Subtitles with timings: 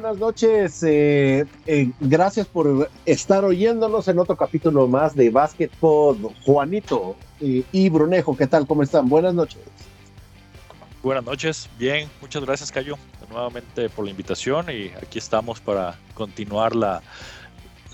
[0.00, 0.82] buenas noches.
[0.84, 6.16] Eh, eh, gracias por estar oyéndonos en otro capítulo más de Basketball.
[6.44, 8.64] Juanito y Brunejo, ¿qué tal?
[8.66, 9.08] ¿Cómo están?
[9.08, 9.60] Buenas noches.
[11.02, 12.96] Buenas noches, bien, muchas gracias Cayo
[13.30, 17.02] nuevamente por la invitación y aquí estamos para continuar la,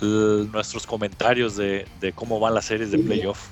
[0.00, 3.48] nuestros comentarios de, cómo van las series de playoff.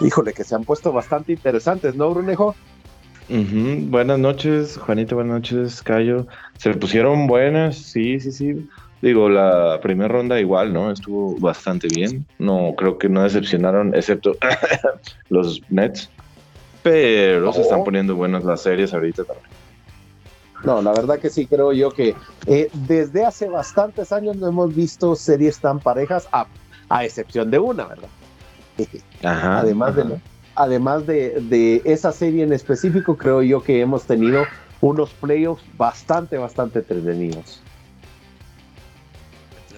[0.00, 2.54] Híjole, que se han puesto bastante interesantes, ¿no, Brunejo?
[3.28, 6.26] Buenas noches, Juanito, buenas noches, Cayo.
[6.58, 8.68] Se pusieron buenas, sí, sí, sí.
[9.00, 10.90] Digo, la primera ronda igual, ¿no?
[10.90, 12.26] Estuvo bastante bien.
[12.38, 14.36] No, creo que no decepcionaron, excepto
[15.28, 16.10] los Nets.
[16.82, 19.48] Pero se están poniendo buenas las series ahorita también.
[20.64, 22.14] No, la verdad que sí, creo yo que
[22.46, 26.46] eh, desde hace bastantes años no hemos visto series tan parejas, a,
[27.04, 28.08] excepción de una, ¿verdad?
[29.22, 30.04] Ajá, además de
[30.54, 34.46] además de, de, esa serie en específico, creo yo que hemos tenido
[34.80, 37.62] unos playoffs bastante, bastante entretenidos.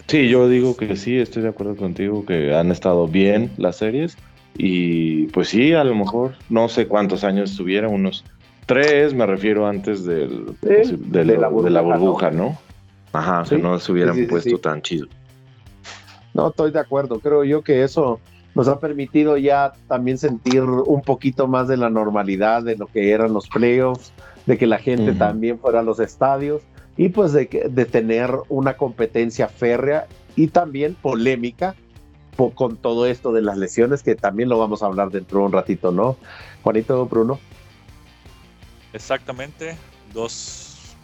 [0.09, 4.17] Sí, yo digo que sí, estoy de acuerdo contigo, que han estado bien las series.
[4.57, 8.25] Y pues sí, a lo mejor, no sé cuántos años estuvieron, unos
[8.67, 12.59] tres, me refiero antes del, de, la burbuja, ¿no?
[13.13, 15.07] Ajá, que no se hubieran puesto tan chido.
[16.35, 18.21] No, estoy de acuerdo, creo yo que eso
[18.57, 23.11] nos ha permitido ya también sentir un poquito más de la normalidad de lo que
[23.11, 24.15] eran los playoffs,
[24.47, 26.63] de que la gente también fuera a los estadios
[26.97, 31.75] y pues de, de tener una competencia férrea y también polémica
[32.55, 35.53] con todo esto de las lesiones, que también lo vamos a hablar dentro de un
[35.53, 36.17] ratito, ¿no?
[36.63, 37.39] Juanito, Bruno.
[38.95, 39.77] Exactamente,
[40.15, 40.97] dos,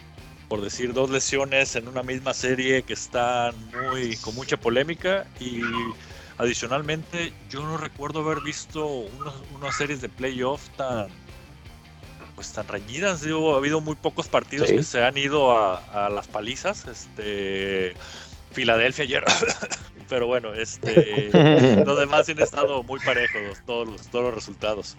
[0.48, 3.55] por decir, dos lesiones en una misma serie que están
[3.91, 5.61] muy, con mucha polémica y
[6.43, 11.09] adicionalmente yo no recuerdo haber visto unas series de playoff tan
[12.34, 16.11] pues tan reñidas digo, ha habido muy pocos partidos que se han ido a, a
[16.11, 17.94] las palizas este
[18.50, 19.25] Filadelfia ayer
[20.12, 21.31] pero bueno, este,
[21.87, 24.95] los demás han estado muy parejos todos los, todos los resultados.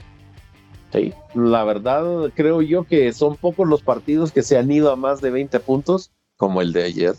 [0.92, 4.96] Sí, la verdad creo yo que son pocos los partidos que se han ido a
[4.96, 7.14] más de 20 puntos, como el de ayer.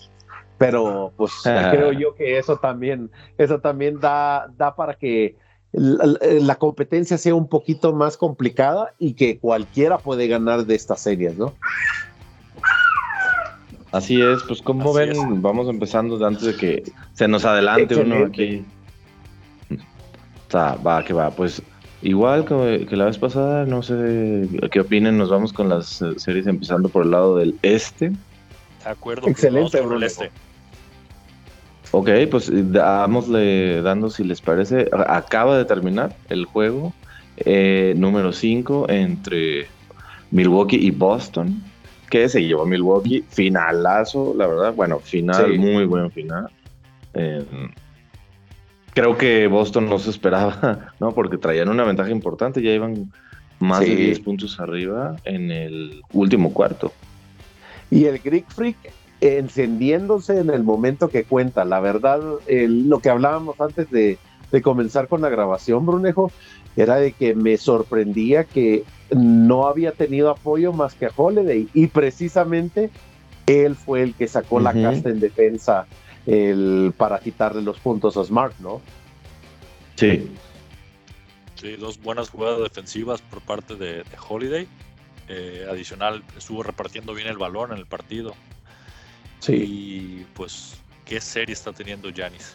[0.67, 5.37] Pero pues creo yo que eso también, eso también da, da para que
[5.75, 11.37] la, competencia sea un poquito más complicada y que cualquiera puede ganar de estas series,
[11.37, 11.53] ¿no?
[13.91, 16.83] Así es, pues como ven, vamos empezando antes de que
[17.13, 18.65] se nos adelante uno aquí.
[19.71, 21.63] O sea, va, que va, pues
[22.03, 26.47] igual que, la vez pasada, no sé qué opinen, nos vamos con las eh, series
[26.47, 28.11] empezando por el lado del este.
[28.11, 30.31] De acuerdo, excelente, por el este.
[31.97, 34.89] Ok, pues dámosle dando si les parece.
[35.07, 36.93] Acaba de terminar el juego
[37.37, 39.69] eh, número 5 entre
[40.33, 41.63] Milwaukee y Boston
[42.11, 43.25] que se llevó Milwaukee.
[43.29, 44.75] Finalazo, la verdad.
[44.75, 46.51] Bueno, final, muy buen final.
[47.13, 47.71] Em,
[48.93, 51.13] creo que Boston no se esperaba, ¿no?
[51.13, 53.13] Porque traían una ventaja importante, ya iban
[53.61, 56.93] más de 10 puntos arriba en el último cuarto.
[57.89, 58.77] Y el Greek Freak
[59.25, 61.65] encendiéndose en el momento que cuenta.
[61.65, 64.19] La verdad, lo que hablábamos antes de,
[64.53, 66.31] de comenzar con la grabación, Brunejo,
[66.77, 71.87] era de que me sorprendía que no había tenido apoyo más que a Holiday y
[71.87, 72.91] precisamente
[73.47, 75.87] él fue el que sacó la casta en defensa
[76.27, 78.81] el, para quitarle los puntos a Smart, ¿no?
[79.97, 80.31] Sí.
[81.55, 84.67] Sí, dos buenas jugadas defensivas por parte de, Holiday.
[85.29, 88.35] Eh, adicional, estuvo repartiendo bien el balón en el partido.
[89.41, 89.53] Sí.
[89.55, 92.55] Y pues, ¿qué serie está teniendo Janis?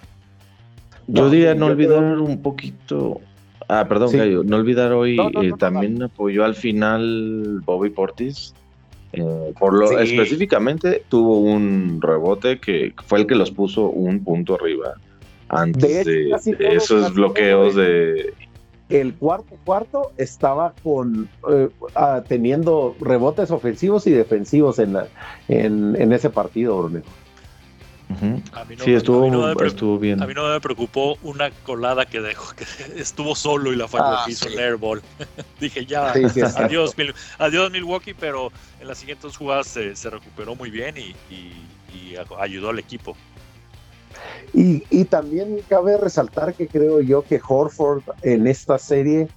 [1.07, 3.21] Yo diría no olvidar un poquito
[3.69, 8.55] Ah, perdón, No olvidar hoy, eh, también apoyó al final Bobby Portis.
[9.13, 14.55] Eh, por lo específicamente tuvo un rebote que fue el que los puso un punto
[14.55, 14.95] arriba
[15.49, 18.33] antes de, esos bloqueos de
[18.89, 25.07] el cuarto cuarto estaba con eh, ah, teniendo rebotes ofensivos y defensivos en la
[25.47, 27.01] en, ese partido, Bruno
[28.83, 30.21] sí, estuvo, estuvo bien.
[30.21, 32.65] A mí no me preocupó una colada que dejó, que
[32.99, 35.01] estuvo solo y la falló ah, hizo el airball.
[35.59, 36.95] Dije, ya, adiós,
[37.37, 41.15] adiós Milwaukee, pero en las siguientes jugadas se, recuperó muy bien y,
[42.39, 43.15] ayudó al equipo.
[44.53, 49.27] Y, también cabe resaltar que creo yo que Horford en esta serie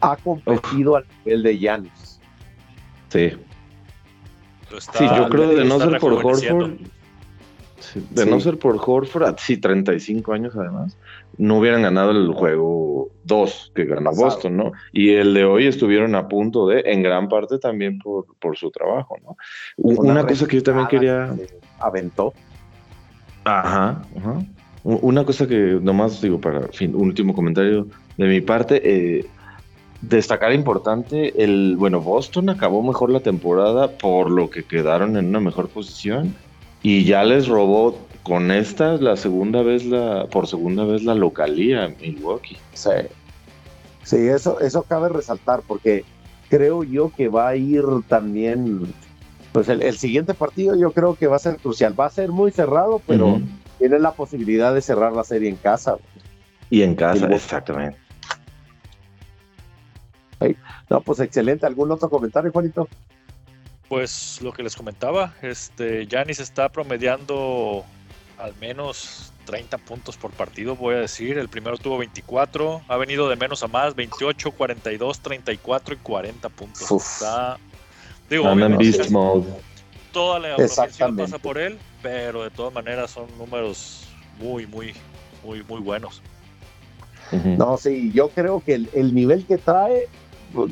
[0.00, 2.20] ha competido al nivel de Giannis.
[3.08, 3.32] Sí.
[4.70, 6.78] sí, yo creo que de no ser por Horford
[8.10, 10.96] de no ser por Horford, sí, 35 años además,
[11.36, 14.72] no hubieran ganado el juego 2 que ganó Boston, ¿no?
[14.92, 18.70] Y el de hoy estuvieron a punto de, en gran parte también por, por su
[18.70, 19.36] trabajo, ¿no?
[19.76, 21.34] Una, cosa que yo también quería...
[21.80, 22.32] aventó.
[23.44, 24.44] Ajá, ajá.
[24.82, 27.86] Una cosa que nomás digo para fin, un último comentario
[28.18, 29.26] de mi parte, eh,
[30.02, 35.40] destacar importante, el bueno, Boston acabó mejor la temporada por lo que quedaron en una
[35.40, 36.34] mejor posición
[36.82, 41.94] y ya les robó con esta la segunda vez la por segunda vez la localía
[42.00, 42.56] Milwaukee.
[42.74, 42.90] Sí.
[44.02, 46.04] Sí, eso eso cabe resaltar porque
[46.50, 48.92] creo yo que va a ir también
[49.54, 52.50] pues el, siguiente partido yo creo que va a ser crucial, va a ser muy
[52.50, 53.40] cerrado, pero
[53.78, 55.96] tiene la posibilidad de cerrar la serie en casa.
[56.70, 57.96] Y en casa, exactamente.
[60.90, 61.66] No, pues excelente.
[61.66, 62.88] ¿Algún otro comentario, Juanito?
[63.88, 67.84] Pues lo que les comentaba, este Yanis está promediando
[68.38, 71.38] al menos 30 puntos por partido, voy a decir.
[71.38, 76.48] El primero tuvo 24, ha venido de menos a más, 28, 42, 34 y 40
[76.48, 76.90] puntos.
[76.90, 77.56] Está,
[78.28, 79.46] digo, en beast mode.
[80.12, 84.06] Toda la ofensiva pasa por él, pero de todas maneras son números
[84.38, 84.94] muy, muy,
[85.42, 86.22] muy, muy buenos.
[87.32, 90.08] No, sí, yo creo que el nivel que trae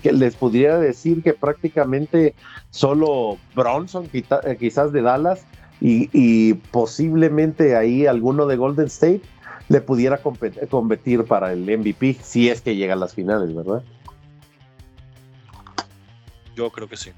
[0.03, 2.35] que les pudiera decir que prácticamente
[2.71, 5.45] solo Bronson, eh, quizás de Dallas,
[5.85, 9.23] y, posiblemente ahí alguno de Golden State
[9.69, 13.83] le pudiera competir para el MVP si es que llega a las finales, ¿verdad?
[16.55, 17.11] Yo creo que sí.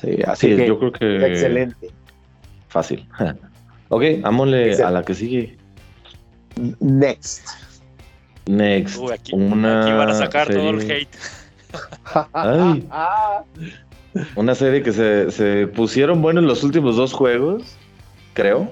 [0.00, 1.26] Sí, así es, yo creo que.
[1.26, 1.90] Excelente.
[2.68, 3.06] Fácil.
[3.88, 5.58] ok, vámonos a la que sigue.
[6.80, 7.46] Next.
[8.46, 8.98] Next.
[9.10, 11.08] aquí, van a sacar todo el hate.
[14.36, 17.76] una serie que se, pusieron buenos los últimos dos juegos,
[18.34, 18.70] creo.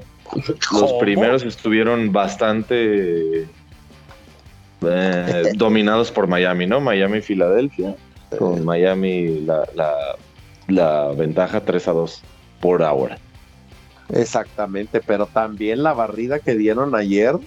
[0.72, 3.46] Los primeros estuvieron bastante
[4.82, 6.80] eh, dominados por Miami, ¿no?
[6.80, 7.96] Miami y Filadelfia.
[8.38, 9.94] Con Miami la, la,
[10.68, 12.22] la ventaja 3 a 2
[12.60, 13.18] por ahora.
[14.10, 17.38] Exactamente, pero también la barrida que dieron ayer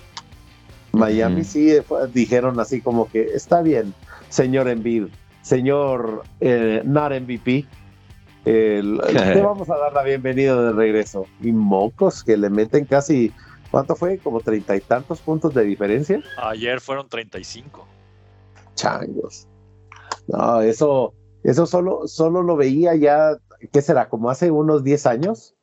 [0.92, 1.74] Miami sí
[2.14, 3.94] dijeron así como que está bien,
[4.30, 5.06] señor Embiid,
[5.42, 7.66] señor eh, not MVP,
[8.44, 11.28] te vamos a dar la bienvenida de regreso.
[11.42, 13.32] Y mocos que le meten casi,
[13.70, 14.18] ¿cuánto fue?
[14.18, 16.22] Como treinta y tantos puntos de diferencia.
[16.38, 17.88] Ayer fueron treinta y cinco.
[18.76, 19.48] Changos.
[20.28, 23.38] No, eso, eso solo, solo lo veía ya,
[23.72, 24.10] ¿qué será?
[24.10, 25.56] Como hace unos 10 años,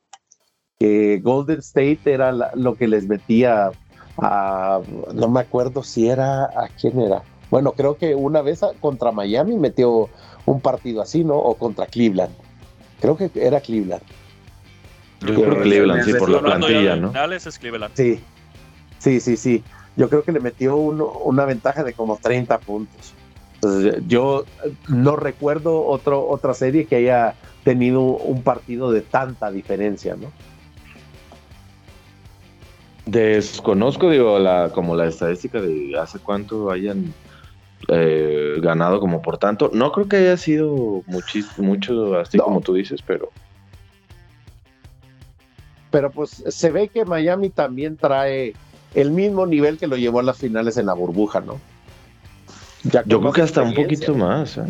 [0.79, 3.71] que Golden State era lo que les metía
[5.13, 7.21] no me acuerdo si era, ¿a quién era?
[7.49, 10.09] Bueno, creo que una vez contra Miami metió
[10.45, 11.37] un partido así, ¿no?
[11.37, 12.33] O contra Cleveland.
[12.99, 14.03] Creo que era Cleveland.
[15.21, 17.13] Yo creo Cleveland, sí, por la plantilla, ¿no?
[17.33, 17.93] Es Cleveland.
[17.95, 18.19] Sí,
[18.99, 19.63] sí, sí, sí.
[19.95, 23.13] Yo creo que le metió una ventaja de como 30 puntos.
[24.07, 24.45] Yo
[24.87, 30.31] no recuerdo otro, otra serie que haya tenido un partido de tanta diferencia, ¿no?
[33.05, 37.13] Desconozco, digo, la, como la estadística de hace cuánto hayan
[37.87, 39.71] eh, ganado como por tanto.
[39.73, 43.29] No creo que haya sido mucho así como tú dices, pero...
[45.89, 48.53] Pero pues se ve que Miami también trae
[48.93, 51.59] el mismo nivel que lo llevó a las finales en la burbuja, ¿no?
[52.83, 54.57] Yo creo que hasta un poquito más.
[54.57, 54.63] ¿eh?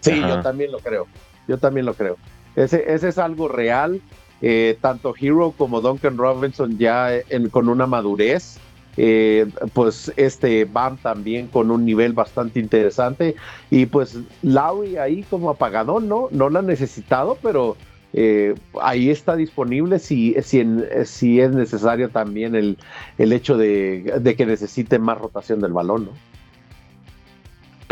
[0.00, 1.06] Sí, yo también lo creo.
[1.48, 2.16] Yo también lo creo.
[2.56, 4.00] Ese, ese es algo real
[4.42, 7.10] eh, tanto Hero como Duncan Robinson ya
[7.50, 8.58] con una madurez.
[8.98, 13.36] Eh, pues este Bam también con un nivel bastante interesante
[13.70, 16.28] y pues Lowry ahí como apagadón, ¿no?
[16.30, 17.78] No lo ha necesitado, pero
[18.12, 20.62] eh, ahí está disponible si, si,
[21.06, 22.76] si, es necesario también el,
[23.16, 26.10] el hecho de, de, que necesite más rotación del balón, ¿no?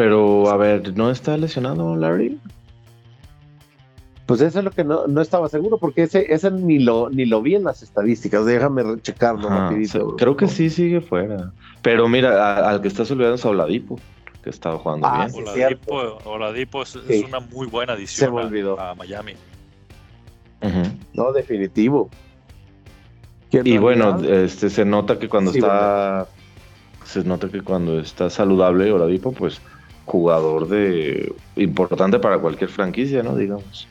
[0.00, 2.40] Pero a ver, ¿no está lesionado Larry?
[4.24, 7.42] Pues eso es lo que no, estaba seguro, porque ese, ese ni lo ni lo
[7.42, 8.46] vi en las estadísticas.
[8.46, 10.16] Déjame checarlo rapidito.
[10.16, 11.52] creo que sí sigue fuera.
[11.82, 14.00] Pero mira, al que estás olvidando es Oladipo,
[14.42, 15.78] que estaba jugando ah, bien.
[16.24, 18.38] Oladipo, es, una muy buena adición
[18.78, 19.34] A, Miami.
[21.12, 22.08] No, definitivo.
[23.50, 26.26] Y bueno, este se nota que cuando está
[27.04, 29.60] se nota que cuando está saludable Oladipo, pues
[30.04, 33.36] jugador de importante para cualquier franquicia, ¿no?
[33.36, 33.86] Digamos.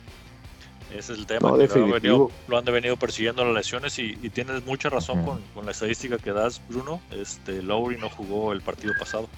[0.96, 1.50] Ese es el tema.
[1.50, 6.60] lo, han venido persiguiendo las lesiones y, tienes mucha razón con, la estadística que das,
[6.68, 7.00] Bruno.
[7.12, 9.28] Este, Lowry no jugó el partido pasado.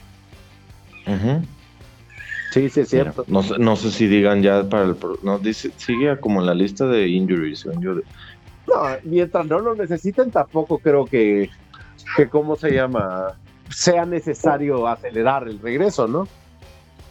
[2.52, 3.25] Sí, sí, es cierto.
[3.29, 4.97] no, sé si digan ya para el.
[5.23, 7.67] No, dice, sigue como en la lista de injuries.
[7.67, 8.75] No,
[9.05, 11.50] mientras no lo necesiten, tampoco creo que,
[12.17, 13.35] que, ¿cómo se llama?
[13.69, 16.29] Sea necesario acelerar el regreso, ¿no?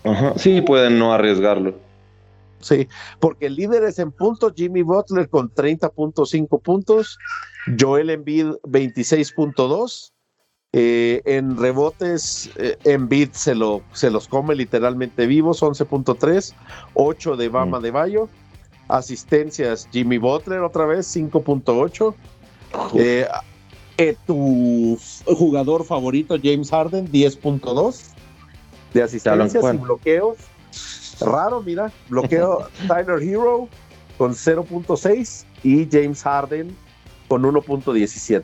[0.03, 1.75] Ajá, sí, pueden no arriesgarlo.
[2.61, 2.87] Sí,
[3.19, 7.17] porque el líder es en puntos Jimmy Butler con 30.5 puntos,
[7.79, 10.11] Joel Embiid 26.2.
[10.73, 16.53] Eh, en rebotes, eh, Embiid se, lo, se los come literalmente vivos, 11.3,
[16.93, 17.83] 8 de Bama mm.
[17.83, 18.29] de Bayo.
[18.87, 22.13] Asistencias, Jimmy Butler otra vez, 5.8.
[22.95, 23.27] Eh,
[23.97, 28.11] eh, tu jugador favorito, James Harden, 10.2
[28.93, 30.37] de asistencias y bloqueos.
[31.19, 33.67] Raro, mira, bloqueo Tyler Hero
[34.17, 36.75] con 0.6 y James Harden
[37.27, 38.43] con 1.17.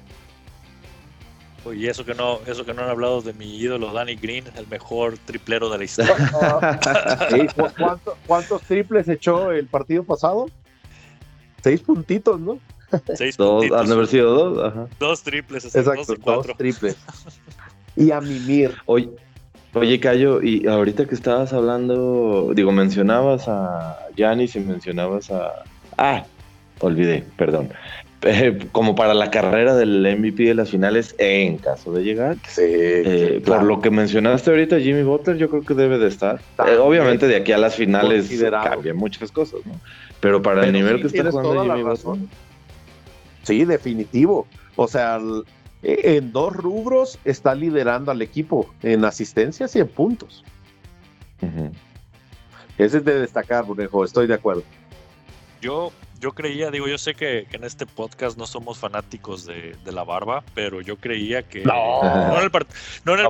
[1.76, 4.68] Y eso que no, eso que no han hablado de mi ídolo Danny Green, el
[4.68, 6.16] mejor triplero de la historia.
[8.26, 10.50] ¿Cuántos triples echó el partido pasado?
[11.62, 12.60] Seis puntitos, ¿no?
[13.16, 13.82] Seis puntitos.
[13.82, 14.88] Han haber sido dos, Ajá.
[15.00, 16.96] Dos triples, Exacto, dos, triples.
[17.96, 18.74] y a mimir.
[18.86, 19.10] Oye,
[19.78, 25.64] oye, Cayo, y ahorita que estabas hablando, digo, mencionabas a Yanis y mencionabas a.
[25.98, 26.26] Ah,
[26.80, 27.70] olvidé, perdón.
[28.24, 32.36] Eh, como para la carrera del MVP de las finales en caso de llegar.
[32.48, 36.42] Sí, eh, Por lo que mencionaste ahorita, Jimmy Butler, yo creo que debe de estar.
[36.68, 39.80] Eh, obviamente de aquí a las finales cambian muchas cosas, ¿no?
[40.20, 42.28] Pero para el nivel que está jugando Jimmy Butler.
[43.44, 44.48] Sí, definitivo.
[44.76, 45.20] O sea,
[45.84, 50.44] en dos rubros está liderando al equipo, en asistencias y en puntos.
[52.78, 54.64] Ese es de destacar, Bonejo, estoy de acuerdo.
[55.62, 60.04] Yo yo creía, digo, yo sé que, en este podcast no somos fanáticos de, la
[60.04, 62.02] barba, pero yo creía que no,
[62.38, 62.52] en el,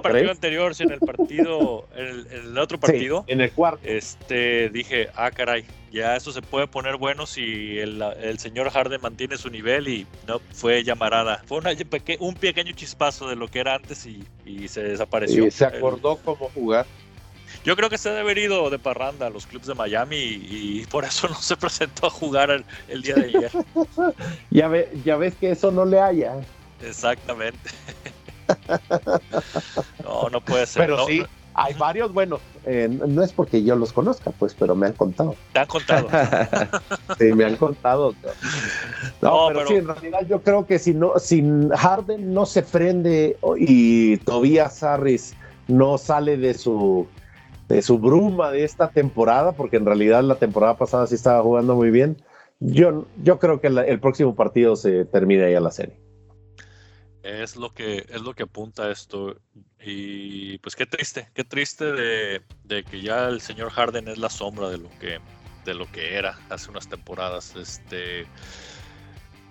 [0.01, 5.09] partido anterior, sino en el partido, en el, otro partido, en el cuarto, este, dije,
[5.15, 9.87] ah, caray, ya eso se puede poner bueno si el, señor Harden mantiene su nivel
[9.87, 11.43] y no fue llamarada.
[11.45, 11.59] Fue
[12.19, 15.47] un pequeño chispazo de lo que era antes y, se desapareció.
[15.47, 16.85] Y se acordó cómo jugar.
[17.67, 20.85] Yo creo que se debe haber ido de parranda a los clubes de Miami y,
[20.89, 23.51] por eso no se presentó a jugar el, día de ayer.
[24.51, 26.35] ya, ve, ya ves que eso no le haya.
[26.81, 27.69] Exactamente.
[30.01, 30.83] no, no puede ser.
[30.83, 34.87] Pero sí, hay varios, bueno, eh, no es porque yo los conozca, pues, pero me
[34.87, 35.35] han contado.
[35.51, 36.07] Te han contado.
[37.19, 38.15] sí, me han contado.
[39.21, 43.37] No, pero, sí, en realidad yo creo que si no, sin Harden no se prende
[43.57, 45.33] y Tobias Harris
[45.67, 47.05] no sale de su
[47.67, 51.75] de su bruma de esta temporada, porque en realidad la temporada pasada sí estaba jugando
[51.75, 52.17] muy bien.
[52.59, 55.99] Yo, yo creo que el próximo partido se termine ahí a la serie.
[57.23, 59.35] Es lo que es lo que apunta esto
[59.83, 64.29] y pues qué triste, qué triste de, de, que ya el señor Harden es la
[64.29, 65.19] sombra de lo que
[65.65, 67.53] de lo que era hace unas temporadas.
[67.57, 68.25] Este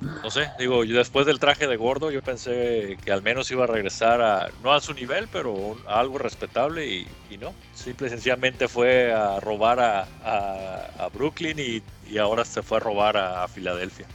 [0.00, 3.67] no sé, digo, después del traje de gordo yo pensé que al menos iba a
[3.67, 7.07] regresar a, no a su nivel, pero a algo respetable y,
[7.41, 7.55] no.
[7.75, 13.49] Simple y sencillamente fue a robar a, Brooklyn y, ahora se fue a robar a,
[13.49, 14.07] Filadelfia.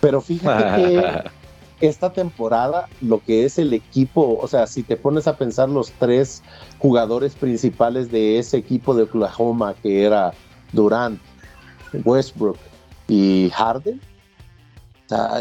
[0.00, 1.30] Pero fíjate que
[1.88, 5.90] esta temporada lo que es el equipo, o sea, si te pones a pensar los
[5.92, 6.42] tres
[6.78, 10.32] jugadores principales de ese equipo de Oklahoma que era
[10.72, 11.20] Durant,
[12.04, 12.58] Westbrook
[13.08, 14.00] y Harden,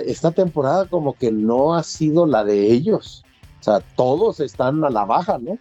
[0.05, 3.23] esta temporada como que no ha sido la de ellos.
[3.59, 5.57] O sea, todos están a la baja, ¿no?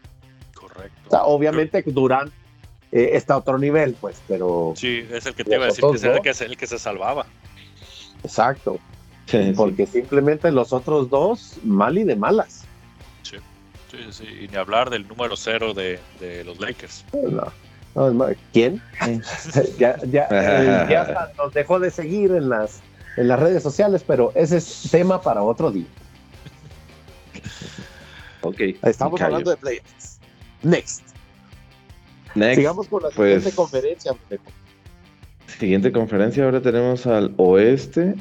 [0.55, 1.23] Correcto.
[1.25, 2.31] obviamente Durán
[2.93, 4.73] eh, está a otro nivel, pues, pero...
[4.77, 5.85] Sí, es el que te iba a decir,
[6.23, 7.27] que, es el que se salvaba.
[8.23, 8.79] Exacto.
[9.57, 12.65] porque simplemente los otros dos, mal y de malas.
[13.23, 13.37] Sí,
[13.91, 14.27] sí, sí.
[14.45, 16.01] Y ni hablar del número cero de,
[16.45, 17.05] los Lakers.
[18.53, 18.83] ¿Quién?
[19.79, 22.81] ya, ya, eh, ya nos dejó de seguir en las
[23.19, 25.87] en las redes sociales, pero ese es tema para otro día.
[28.43, 28.61] ok.
[28.83, 30.21] Estamos hablando de playoffs.
[30.63, 31.03] Next.
[32.35, 32.57] Next.
[32.57, 34.13] Sigamos con la siguiente pues, conferencia.
[35.59, 38.15] Siguiente conferencia, ahora tenemos al oeste.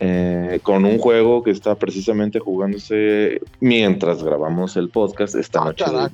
[0.00, 6.08] Eh, con un juego que está precisamente jugándose mientras grabamos el podcast esta ah,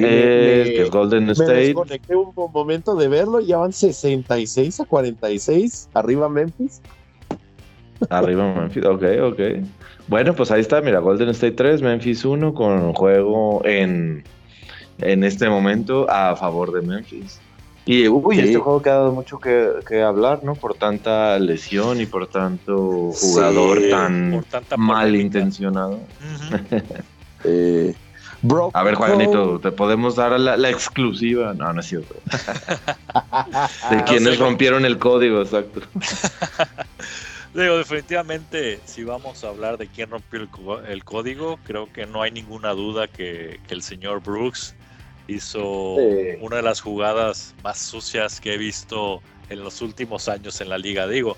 [0.00, 1.52] miércoles que es Golden State.
[1.52, 6.80] Me desconecté un momento de verlo, ya van 66 a 46, arriba Memphis.
[8.10, 9.40] Arriba Memphis, ok, ok.
[10.08, 14.24] Bueno, pues ahí está, mira, Golden State 3, Memphis 1, con juego en,
[14.98, 17.40] en este momento a favor de Memphis.
[17.86, 20.54] Y uy, este juego que ha dado mucho que, hablar, ¿no?
[20.54, 24.42] Por tanta lesión y por tanto jugador tan
[24.78, 26.00] malintencionado.
[27.44, 27.94] eh,
[28.72, 31.54] a ver, Juanito, te podemos dar la, exclusiva.
[31.54, 32.14] No, no es cierto.
[33.90, 35.80] de quienes rompieron el código, exacto.
[37.54, 40.40] Digo, definitivamente, si vamos a hablar de quién rompió
[40.86, 44.74] el, código, creo que no hay ninguna duda que, el señor Brooks
[45.28, 45.94] hizo
[46.40, 50.78] una de las jugadas más sucias que he visto en los últimos años en la
[50.78, 51.06] liga.
[51.06, 51.36] Digo,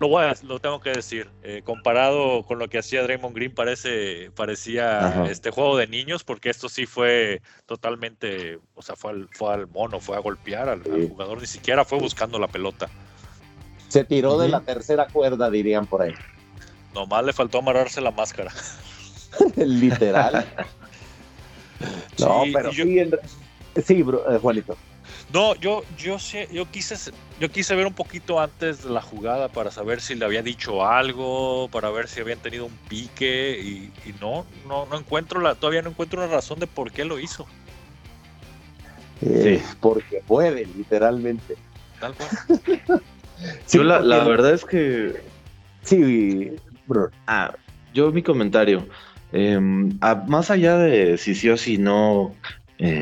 [0.00, 1.30] lo, voy lo tengo que decir.
[1.42, 6.48] Eh, comparado con lo que hacía Draymond Green, parece, parecía este juego de niños, porque
[6.48, 10.82] esto sí fue totalmente, o sea, fue al, fue al mono, fue a golpear al,
[10.82, 12.88] jugador, ni siquiera fue buscando la pelota.
[13.88, 16.14] Se tiró de la tercera cuerda, dirían por ahí.
[16.94, 18.52] Nomás le faltó amarrarse la máscara.
[19.56, 20.46] Literal.
[22.18, 23.10] no, pero sí,
[23.84, 24.76] sí bro, eh, Juanito.
[25.32, 26.96] No, yo, yo sé, yo quise,
[27.38, 30.84] yo quise ver un poquito antes de la jugada para saber si le había dicho
[30.84, 35.82] algo, para ver si habían tenido un pique y, no, no, no encuentro la, todavía
[35.82, 37.46] no encuentro una razón de por qué lo hizo.
[39.22, 41.56] Eh, porque puede, literalmente.
[42.00, 42.30] Tal cual.
[43.70, 45.22] yo la, la, verdad es que.
[45.82, 46.52] Sí,
[46.86, 47.10] bro.
[47.26, 47.54] Ah,
[47.92, 48.86] yo mi comentario.
[49.32, 52.34] Em, más allá de si sí o si no.
[52.78, 53.00] Eh,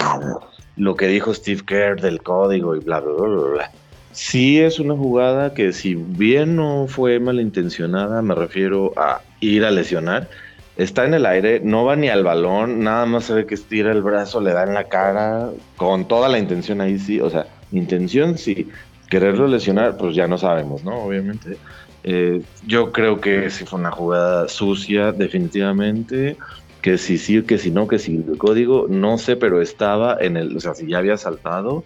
[0.79, 3.71] lo que dijo Steve Kerr del código y bla, bla, bla, bla.
[4.13, 9.71] Sí es una jugada que si bien no fue malintencionada, me refiero a ir a
[9.71, 10.29] lesionar,
[10.77, 13.93] está en el aire, no va ni al balón, nada más se ve que estira
[13.93, 17.47] el brazo, le da en la cara, con toda la intención ahí sí, o sea,
[17.73, 18.69] intención sí,
[19.11, 21.03] quererlo lesionar, pues ya no sabemos, ¿no?
[21.03, 21.57] Obviamente.
[22.05, 26.37] Eh, yo creo que sí fue una jugada sucia, definitivamente
[26.83, 30.37] que si sí, que si no, que si el código, no sé, pero estaba en
[30.37, 31.85] el, o sea, si ya había saltado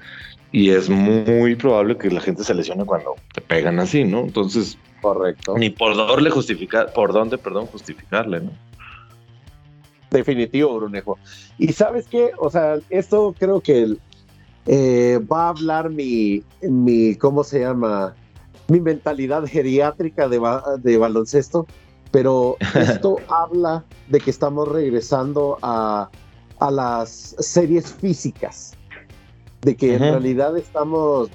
[0.51, 4.21] y es muy probable que la gente se lesione cuando te pegan así, ¿no?
[4.21, 5.57] Entonces, correcto.
[5.57, 8.51] Ni por dónde justificar, por dónde, perdón, justificarle, ¿no?
[10.11, 11.19] Definitivo, Brunejo.
[11.57, 13.97] Y sabes qué, o sea, esto creo que
[14.67, 18.15] eh, va a hablar mi, mi, ¿cómo se llama?
[18.69, 20.39] Mi mentalidad geriátrica de,
[20.83, 21.67] de baloncesto
[22.13, 26.09] pero esto habla de que estamos regresando a,
[26.71, 28.75] las series físicas,
[29.63, 31.29] de que en realidad estamos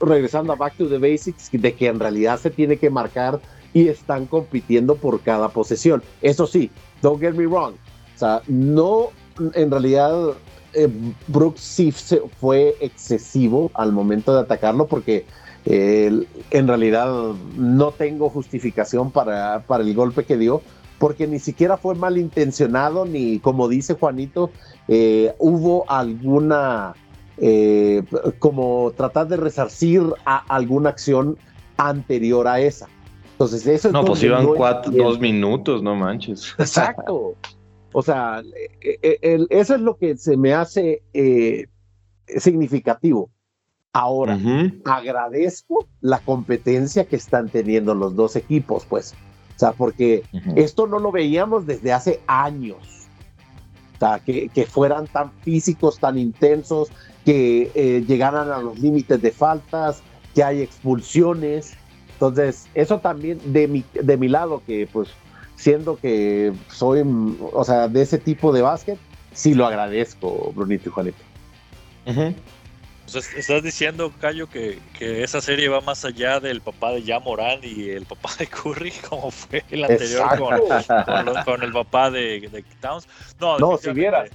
[0.00, 3.40] regresando a Back to the Basics, de que en realidad se tiene que marcar
[3.72, 6.02] y están compitiendo por cada posesión.
[6.20, 6.68] Eso sí,
[7.00, 9.10] don't get me wrong, o sea, no,
[9.54, 10.32] en realidad
[10.72, 10.88] eh,
[11.28, 15.26] Brooks sí fue excesivo al momento de atacarlo porque
[15.66, 20.62] en realidad no tengo justificación para, para el golpe que dio,
[20.98, 24.50] porque ni siquiera fue malintencionado, ni como dice Juanito,
[24.88, 26.94] eh, hubo alguna,
[27.38, 28.02] eh,
[28.38, 31.36] como tratar de resarcir a alguna acción
[31.76, 32.88] anterior a esa.
[33.32, 36.54] Entonces, eso es No, pues iban cuatro, dos minutos, no manches.
[36.58, 37.34] Exacto.
[37.92, 38.42] O sea,
[38.80, 41.02] eh, eso es lo que se me hace
[42.28, 43.30] significativo.
[43.98, 44.38] Ahora,
[44.84, 49.14] agradezco la competencia que están teniendo los dos equipos, pues.
[49.54, 50.22] O sea, porque
[50.54, 53.08] esto no lo veíamos desde hace años.
[53.94, 56.90] O sea, que, fueran tan físicos, tan intensos,
[57.24, 60.02] que eh, llegaran a los límites de faltas,
[60.34, 61.72] que hay expulsiones.
[62.12, 65.08] Entonces, eso también de mi, de mi lado, que pues
[65.54, 67.02] siendo que soy,
[67.50, 68.98] o sea, de ese tipo de básquet,
[69.32, 71.24] sí lo agradezco, Brunito y Juanito.
[73.10, 77.60] Pues estás diciendo, Cayo, que, esa serie va más allá del papá de Ya Morán
[77.62, 80.26] y el papá de Curry, como fue el anterior
[81.44, 83.06] con, el papá de, Towns.
[83.40, 84.30] No, no si vieras.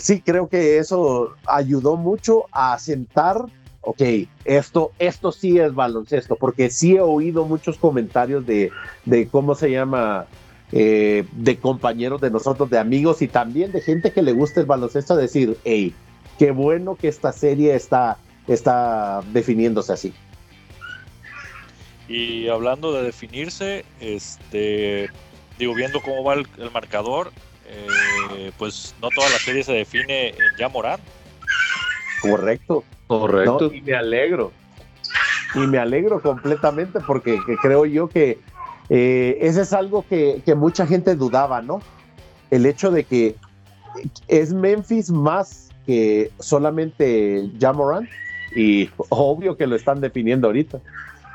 [0.00, 3.44] sí, creo que eso ayudó mucho a sentar,
[3.82, 4.02] ok,
[4.44, 8.72] esto, esto sí es baloncesto, porque sí he oído muchos comentarios de,
[9.04, 10.26] de cómo se llama,
[10.72, 14.66] eh, de compañeros de nosotros, de amigos y también de gente que le gusta el
[14.66, 15.94] baloncesto, decir, hey,
[16.42, 20.12] qué bueno que esta serie está, está definiéndose así.
[22.08, 25.08] Y hablando de definirse, este,
[25.56, 27.30] digo, viendo cómo va el, marcador,
[27.68, 30.98] eh, pues no toda la serie se define en ya Morán.
[32.20, 32.82] Correcto.
[33.06, 33.72] Correcto.
[33.72, 34.50] y me alegro.
[35.54, 38.40] Y me alegro completamente porque creo yo que
[38.88, 41.82] eh, ese es algo que, que, mucha gente dudaba, ¿no?
[42.50, 43.36] El hecho de que
[44.26, 48.08] es Memphis más que solamente Jamoran
[48.54, 50.80] y obvio que lo están definiendo ahorita.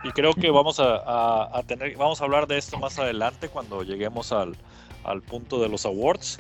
[0.04, 4.32] Y creo que vamos a, tener, vamos a hablar de esto más adelante cuando lleguemos
[4.32, 4.56] al,
[5.28, 6.40] punto de los awards,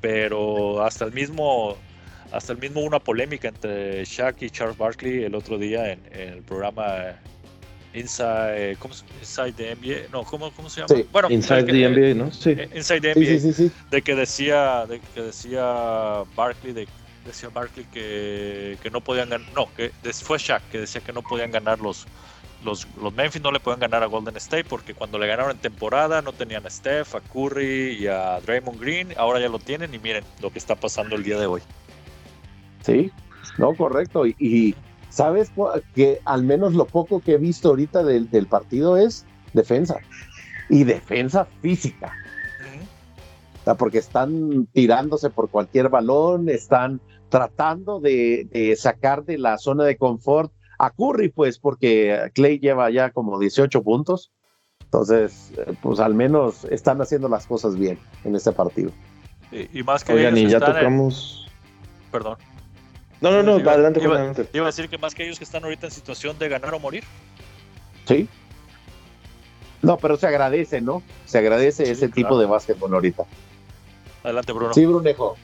[0.00, 1.76] pero hasta el mismo
[2.32, 6.42] hasta el mismo una polémica entre Shaq y Charles Barkley el otro día en, el
[6.42, 7.14] programa
[7.94, 11.02] Inside, ¿cómo, Inside the NBA, no, ¿cómo, cómo se llama?
[11.12, 12.32] Bueno, Inside the NBA, ¿no?
[12.32, 12.56] Sí.
[12.74, 16.88] Inside the NBA, de que decía, de que decía Barkley de
[17.26, 21.22] decía Barkley que, que no podían ganar, no, que fue Shaq que decía que no
[21.22, 22.06] podían ganar los,
[22.64, 25.58] los, los Memphis no le pueden ganar a Golden State porque cuando le ganaron en
[25.58, 29.94] temporada no tenían a Steph, a Curry y a Draymond Green, ahora ya lo tienen
[29.94, 31.62] y miren lo que está pasando el día de hoy.
[32.82, 33.10] Sí,
[33.58, 34.26] no, correcto.
[34.26, 34.74] Y,
[35.08, 35.50] sabes
[35.94, 39.96] que al menos lo poco que he visto ahorita del, del partido es defensa
[40.68, 42.12] y defensa física.
[43.78, 50.52] porque están tirándose por cualquier balón, están tratando de, sacar de la zona de confort
[50.78, 54.32] a Curry, pues, porque Clay lleva ya como 18 puntos.
[54.84, 58.92] Entonces, eh, pues al menos están haciendo las cosas bien en este partido.
[59.50, 61.48] Y, más que Oigan, y ya tocamos.
[62.12, 62.36] Perdón.
[63.20, 64.48] No, no, no, adelante, iba, adelante.
[64.52, 66.80] Iba a decir que más que ellos que están ahorita en situación de ganar o
[66.80, 67.04] morir.
[68.06, 68.28] Sí.
[69.82, 71.02] No, pero se agradece, ¿no?
[71.24, 73.24] Se agradece ese tipo de básquetbol ahorita.
[74.22, 74.74] Adelante, Bruno.
[74.74, 75.36] Sí, Brunejo.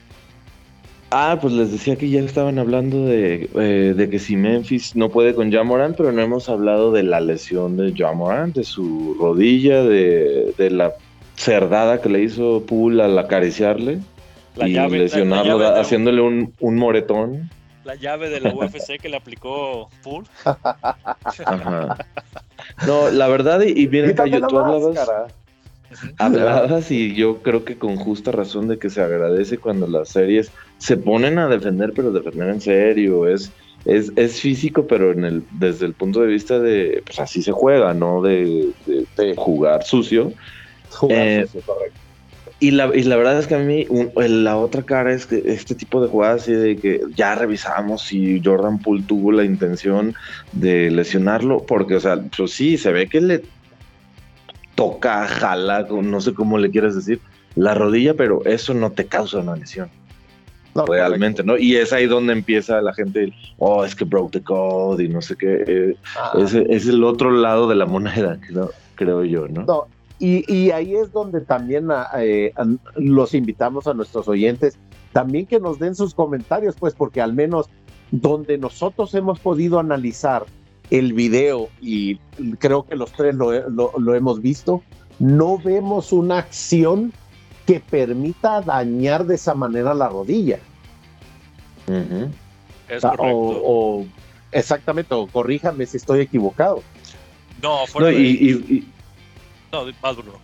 [1.15, 5.11] Ah, pues les decía que ya estaban hablando de, eh, de que si Memphis no
[5.11, 9.83] puede con Jamoran, pero no hemos hablado de la lesión de Jamoran, de su rodilla,
[9.85, 10.95] de, de la
[11.37, 13.99] cerdada que le hizo Poole al acariciarle
[14.57, 17.51] y lesionarlo, haciéndole un, un, moretón.
[17.85, 20.29] La llave de la UFC que le aplicó Poole.
[22.87, 25.35] No, la verdad, y, bien, tú hablabas,
[26.19, 30.51] hablabas y yo creo que con justa razón de que se agradece cuando las series
[30.79, 33.53] se ponen a defender, pero defender en serio, es,
[33.85, 37.53] es, es físico, pero en el, desde el punto de vista de, pues así se
[37.53, 38.23] juega, ¿no?
[38.23, 38.71] De,
[39.37, 40.33] jugar sucio.
[40.91, 42.03] Jugar eh, sucio, correcto.
[42.63, 45.75] Y la, y la verdad es que a mí la otra cara es que este
[45.75, 50.15] tipo de jugadas así de que ya revisamos si Jordan Poole tuvo la intención
[50.53, 53.43] de lesionarlo, porque, o sea, pues sí, se ve que le
[54.83, 57.21] toca, jala, no sé cómo le quieres decir,
[57.55, 59.89] la rodilla, pero eso no te causa una lesión
[60.75, 61.57] realmente, ¿no?
[61.57, 65.21] Y es ahí donde empieza la gente, oh, es que broke the code y no
[65.21, 65.65] sé qué.
[65.67, 66.33] Eh, ah.
[66.39, 69.65] es, el otro lado de la moneda, creo, creo yo, ¿no?
[69.65, 69.87] No,
[70.19, 72.53] y, ahí es donde también ah, eh,
[72.97, 74.79] los invitamos a nuestros oyentes,
[75.13, 77.69] también que nos den sus comentarios, pues, porque al menos
[78.11, 80.45] donde nosotros hemos podido analizar
[80.93, 82.19] el video y
[82.59, 84.83] creo que los tres lo, lo hemos visto,
[85.19, 87.13] no vemos una acción
[87.67, 90.59] que permita dañar de esa manera la rodilla.
[92.89, 94.05] Es o,
[94.51, 96.83] exactamente, o corríjame si estoy equivocado.
[97.63, 98.87] No, no y,
[99.73, 100.41] no, más Bruno.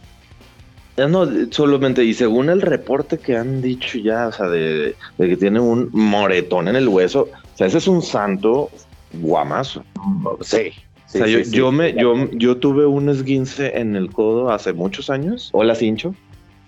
[0.97, 5.61] No, solamente, y según el reporte que han dicho ya, o sea, de, que tiene
[5.61, 8.71] un moretón en el hueso, o sea, ese es un santo
[9.13, 9.85] guamazo.
[10.41, 10.73] Sí.
[11.07, 15.11] o sea, yo, yo, me, yo, yo tuve un esguince en el codo hace muchos
[15.11, 15.51] años.
[15.53, 16.15] Hola, Cincho.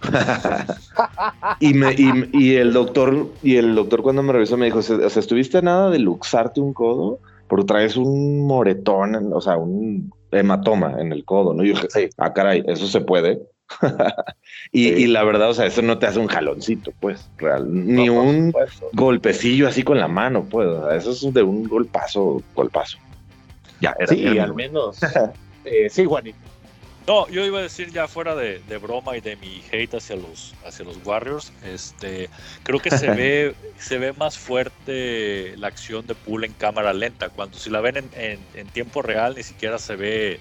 [1.60, 1.94] y, me,
[2.32, 5.90] y, el doctor, y el doctor cuando me revisó me dijo, o sea, ¿estuviste nada
[5.90, 7.18] de luxarte un codo?
[7.48, 11.64] Porque traes un moretón, o sea, un hematoma en el codo, ¿no?
[11.64, 12.08] Y yo dije, sí.
[12.16, 13.40] ah, caray, eso se puede.
[14.72, 17.66] Y, la verdad, o sea, eso no te hace un jaloncito, pues, real.
[17.68, 18.52] Ni un
[18.92, 20.68] golpecillo así con la mano, pues.
[20.94, 22.98] eso es de un golpazo, golpazo.
[23.80, 24.98] Ya, era, sí, al menos.
[25.64, 26.38] eh, sí, Juanito.
[27.06, 30.54] No, yo iba a decir ya fuera de, broma y de mi hate hacia los,
[30.64, 32.28] hacia los Warriors, este,
[32.62, 37.30] creo que se ve, se ve más fuerte la acción de Pool en cámara lenta.
[37.30, 40.40] Cuando si la ven en, en tiempo real ni siquiera se ve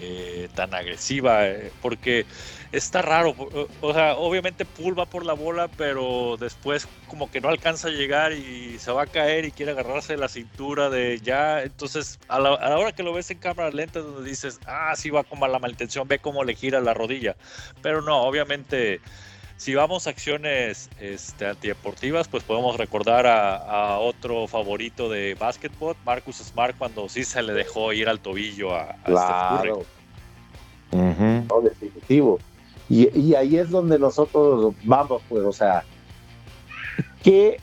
[0.00, 2.26] eh, tan agresiva, eh, porque
[2.72, 3.34] está raro,
[3.80, 7.90] o sea, obviamente Pool va por la bola, pero después como que no alcanza a
[7.90, 12.38] llegar y se va a caer y quiere agarrarse la cintura de ya, entonces a
[12.38, 15.58] la, hora que lo ves en cámara lenta donde dices, ah, sí va a la
[15.58, 17.36] malintención, ve cómo le gira la rodilla,
[17.82, 19.00] pero no, obviamente
[19.60, 26.36] si vamos a acciones este, antideportivas, pues podemos recordar a, otro favorito de básquetbol, Marcus
[26.36, 29.84] Smart, cuando sí se le dejó ir al tobillo a, a claro.
[31.62, 32.38] definitivo.
[32.88, 35.84] Y, ahí es donde nosotros vamos, pues, o sea,
[37.22, 37.60] ¿qué,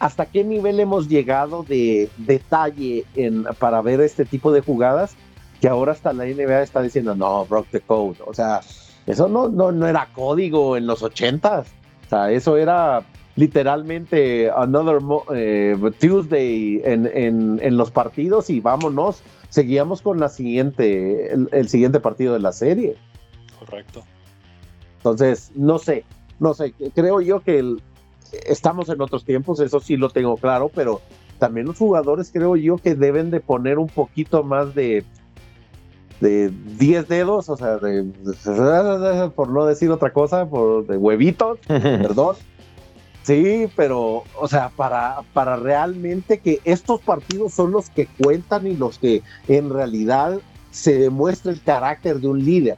[0.00, 5.14] ¿hasta qué nivel hemos llegado de detalle en, para ver este tipo de jugadas?
[5.60, 8.16] Que ahora hasta la NBA está diciendo, no, broke the code.
[8.26, 8.62] O sea,
[9.06, 11.68] eso no, no, no era código en los ochentas.
[12.06, 13.04] O sea, eso era
[13.36, 14.98] literalmente another
[15.34, 19.22] eh, Tuesday en, en, en, los partidos y vámonos.
[19.48, 22.96] Seguíamos con la siguiente, el, siguiente partido de la serie.
[23.58, 24.04] Correcto.
[24.96, 26.04] Entonces, no sé,
[26.40, 27.76] no sé, creo yo que
[28.44, 31.00] estamos en otros tiempos, eso sí lo tengo claro, pero
[31.38, 35.04] también los jugadores creo yo que deben de poner un poquito más de
[36.20, 38.04] de 10 dedos, o sea, de,
[39.34, 42.36] por no decir otra cosa, por de huevitos, perdón.
[43.22, 48.76] Sí, pero, o sea, para, para realmente que estos partidos son los que cuentan y
[48.76, 50.38] los que en realidad
[50.70, 52.76] se demuestre el carácter de un líder.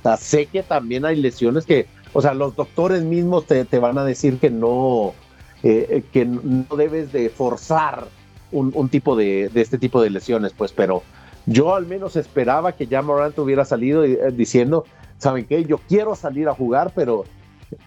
[0.00, 3.96] O sea, sé que también hay lesiones que, o sea, los doctores mismos te, van
[3.96, 5.14] a decir que no,
[5.62, 8.06] eh, que no debes de forzar
[8.52, 11.02] un, tipo de, de, este tipo de lesiones, pues, pero
[11.46, 14.84] yo al menos esperaba que ya Morant hubiera salido eh, diciendo,
[15.18, 15.64] ¿saben qué?
[15.64, 17.24] Yo quiero salir a jugar, pero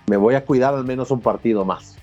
[0.08, 1.98] me voy a cuidar al menos un partido más.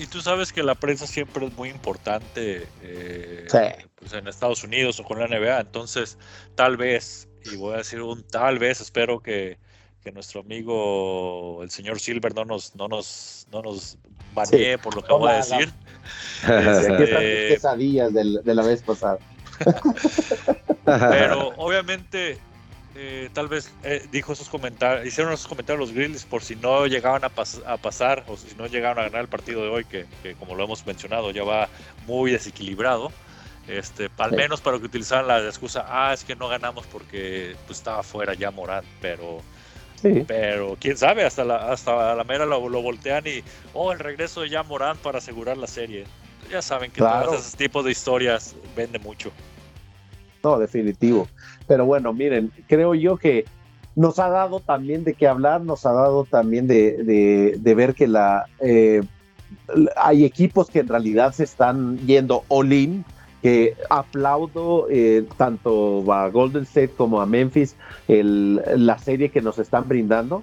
[0.00, 3.46] y tú sabes que la prensa siempre es muy importante eh,
[3.94, 6.18] pues en Estados Unidos o con la NBA, entonces
[6.56, 9.58] tal vez, y voy a decir un tal vez, espero que,
[10.12, 13.98] nuestro amigo el señor Silver no nos, no nos, no nos
[14.34, 15.72] banee por lo que voy a decir.
[16.48, 19.18] Este, quesadillas de la vez pasada.
[20.84, 22.38] Pero obviamente
[23.00, 26.84] eh, tal vez eh, dijo esos comentarios, hicieron esos comentarios los Grizzlies por si no
[26.88, 30.56] llegaban a, pasar o si no llegaban a ganar el partido de hoy, que, como
[30.56, 31.68] lo hemos mencionado ya va
[32.08, 33.12] muy desequilibrado.
[33.68, 37.78] Este, al menos para que utilizaran la excusa, ah, es que no ganamos porque pues,
[37.78, 39.42] estaba fuera ya Morán, pero,
[40.26, 43.42] pero quién sabe, hasta la, hasta la mera lo, voltean y,
[43.74, 46.04] oh, el regreso de ya Morán para asegurar la serie.
[46.50, 49.30] Ya saben que todos esos tipos de historias vende mucho.
[50.42, 51.28] No, definitivo.
[51.66, 53.44] Pero bueno, miren, creo yo que
[53.94, 58.46] nos ha dado también de qué hablar, nos ha dado también de, ver que la
[58.60, 59.02] eh,
[59.96, 63.04] hay equipos que en realidad se están yendo all-in,
[63.42, 67.76] que aplaudo eh, tanto a Golden State como a Memphis
[68.08, 70.42] la serie que nos están brindando.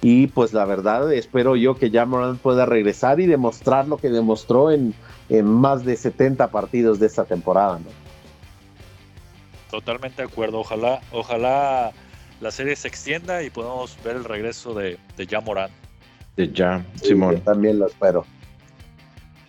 [0.00, 2.04] Y pues la verdad, espero yo que ya
[2.42, 4.94] pueda regresar y demostrar lo que demostró en,
[5.28, 7.78] en más de 70 partidos de esta temporada.
[7.78, 7.90] ¿no?
[9.70, 10.58] Totalmente de acuerdo.
[10.58, 11.92] Ojalá, ojalá
[12.40, 15.70] la serie se extienda y podamos ver el regreso de, de Ja Morán.
[16.36, 17.40] De Ja, Simón.
[17.40, 18.26] también lo espero.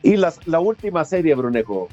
[0.04, 1.90] Y las, la última serie, Brunejo.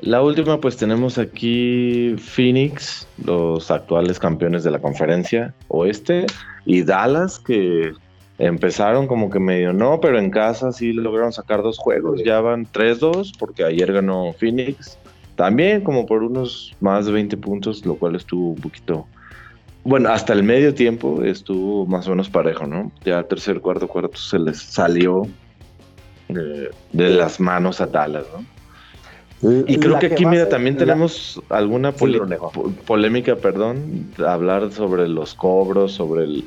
[0.00, 6.26] La última, pues tenemos aquí Phoenix, los actuales campeones de la conferencia oeste,
[6.64, 7.92] y Dallas, que
[8.38, 12.22] empezaron como que medio no, pero en casa sí lograron sacar dos juegos.
[12.24, 14.98] Ya van 3-2, porque ayer ganó Phoenix
[15.36, 19.06] también como por unos más de 20 puntos, lo cual estuvo un poquito...
[19.84, 22.92] Bueno, hasta el medio tiempo estuvo más o menos parejo, ¿no?
[23.04, 25.26] Ya tercer, cuarto, cuarto se les salió
[26.28, 28.44] de, las manos a Dallas, ¿no?
[29.42, 36.24] Y creo que aquí, mira, también tenemos alguna polémica, perdón, hablar sobre los cobros, sobre
[36.24, 36.44] el,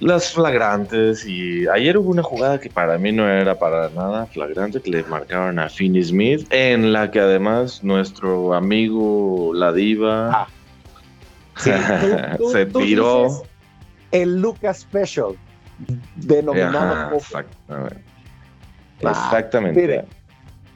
[0.00, 4.80] las flagrantes y ayer hubo una jugada que para mí no era para nada flagrante
[4.80, 10.48] que le marcaron a Finney Smith en la que además nuestro amigo la diva ah.
[12.52, 13.42] se tiró
[14.12, 15.34] el Lucas Special
[16.16, 18.02] denominado exactamente,
[19.00, 20.04] exactamente.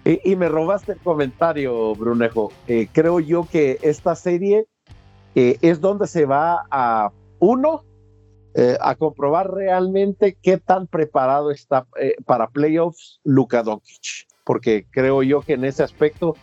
[0.05, 2.53] Y, me robaste el comentario Brunejo.
[2.67, 4.67] Eh, creo yo que esta serie
[5.35, 7.85] eh, es donde se va a uno
[8.55, 15.23] eh, a comprobar realmente qué tan preparado está eh, para playoffs Luka Doncic, porque creo
[15.23, 16.37] yo que en ese aspecto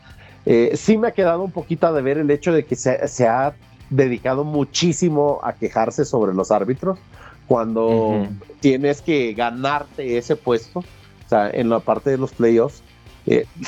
[0.47, 3.53] eh, sí me ha quedado un poquito de ver el hecho de que se, ha
[3.91, 6.97] dedicado muchísimo a quejarse sobre los árbitros
[7.45, 8.25] cuando
[8.59, 12.81] tienes que ganarte ese puesto, o sea, en la parte de los playoffs,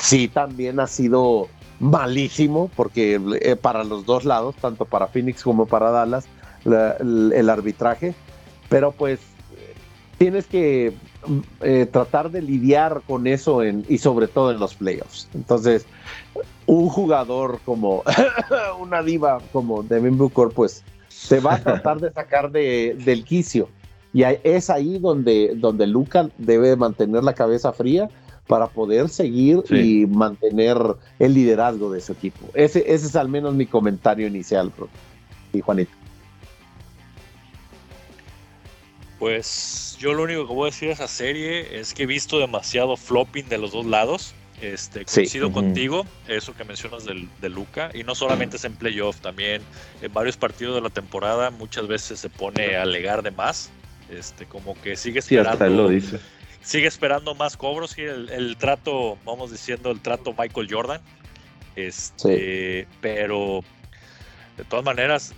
[0.00, 1.48] sí también ha sido
[1.80, 6.26] malísimo, porque para los dos lados, tanto para Phoenix como para Dallas,
[6.64, 8.14] el arbitraje
[8.72, 9.20] pero pues
[10.16, 10.94] tienes que
[11.60, 15.28] eh, tratar de lidiar con eso en, y sobre todo en los playoffs.
[15.34, 15.84] Entonces,
[16.64, 18.02] un jugador como
[18.80, 23.68] una diva como Devin Booker, pues se va a tratar de sacar de, del quicio.
[24.14, 28.08] Y es ahí donde, donde Luca debe mantener la cabeza fría
[28.46, 30.76] para poder seguir y mantener
[31.18, 32.48] el liderazgo de su equipo.
[32.54, 34.72] Ese, ese es al menos mi comentario inicial,
[35.52, 35.92] y Juanito.
[39.18, 42.40] Pues yo lo único que voy a decir de esa serie es que he visto
[42.40, 44.34] demasiado flopping de los dos lados.
[44.60, 49.20] Este, coincido contigo, eso que mencionas del, de Luca, y no solamente es en playoff,
[49.20, 49.60] también
[50.00, 53.70] en varios partidos de la temporada muchas veces se pone a alegar de más,
[54.08, 56.20] este, como que sigue esperando, lo dice.
[56.62, 61.00] Sigue esperando más cobros, y el, trato, vamos diciendo, el trato Michael Jordan,
[61.76, 63.62] este, pero
[64.56, 65.34] de todas maneras,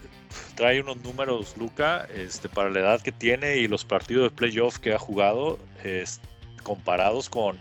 [0.54, 4.78] trae unos números, Luca, este, para la edad que tiene y los partidos de playoff
[4.78, 5.58] que ha jugado,
[6.62, 7.58] comparados con,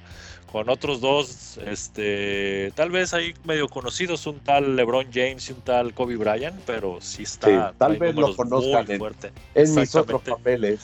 [0.51, 5.61] con otros dos, este, tal vez ahí medio conocidos, un tal LeBron James y un
[5.61, 7.73] tal Kobe Bryant, pero sí está.
[7.77, 9.31] tal vez lo conozcan en, fuerte.
[9.55, 10.81] en mis otros papeles.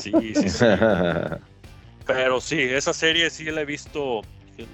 [0.00, 0.64] Sí, sí, sí.
[2.12, 4.22] pero sí, esa serie sí la he visto,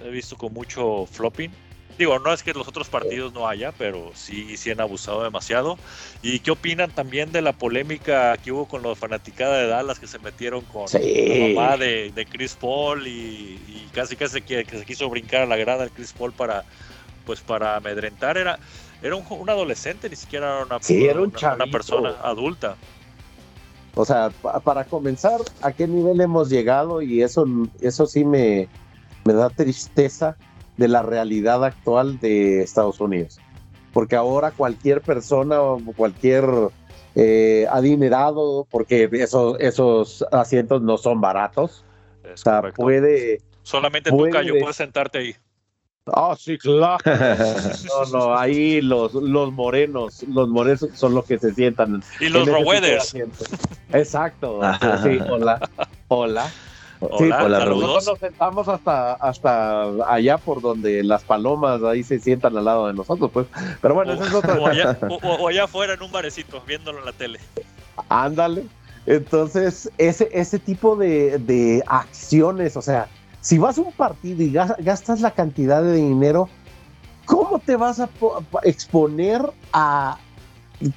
[0.00, 1.50] la he visto con mucho flopping.
[1.98, 5.78] Digo, no es que los otros partidos no haya, pero sí, sí han abusado demasiado.
[6.22, 10.06] ¿Y qué opinan también de la polémica que hubo con los fanaticadas de Dallas que
[10.06, 15.08] se metieron con la mamá de, Chris Paul y, casi casi que, que, se quiso
[15.08, 16.64] brincar a la grada de Chris Paul para
[17.26, 18.38] pues para amedrentar?
[18.38, 18.58] Era,
[19.02, 22.76] era un, adolescente, ni siquiera era una, una persona adulta.
[23.98, 24.30] O sea,
[24.62, 27.00] para comenzar, ¿a qué nivel hemos llegado?
[27.00, 27.46] Y eso,
[27.80, 28.68] eso sí me,
[29.24, 30.36] me da tristeza
[30.76, 33.40] de la realidad actual de Estados Unidos.
[33.94, 36.44] Porque ahora cualquier persona o cualquier
[37.14, 41.82] eh, adinerado, porque esos, esos asientos no son baratos,
[42.22, 43.40] o sea, puede...
[43.62, 45.36] Solamente tú, Cayo, puedes sentarte ahí.
[46.06, 46.98] Ah, sí, claro.
[47.04, 52.02] No, no, ahí los, los morenos, los morenos son los que se sientan.
[52.20, 53.14] Y los rowedes.
[53.92, 54.60] Exacto.
[55.02, 55.68] Sí, hola.
[56.08, 56.50] Hola.
[57.18, 62.56] Sí, hola, nosotros nos sentamos hasta, hasta allá por donde las palomas ahí se sientan
[62.56, 63.46] al lado de nosotros, pues.
[63.82, 67.04] Pero bueno, eso es otra o allá, o, allá afuera en un barecito, viéndolo en
[67.04, 67.38] la tele.
[68.08, 68.64] Ándale.
[69.04, 73.08] Entonces, ese, ese tipo de, de acciones, o sea,
[73.46, 76.48] si vas a un partido y gastas la cantidad de dinero,
[77.26, 78.08] ¿cómo te vas a
[78.64, 79.40] exponer
[79.72, 80.18] a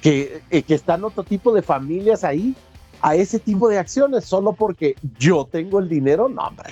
[0.02, 2.56] que, eh, que están otro tipo de familias ahí
[3.02, 6.28] a ese tipo de acciones solo porque yo tengo el dinero?
[6.28, 6.70] No, hombre.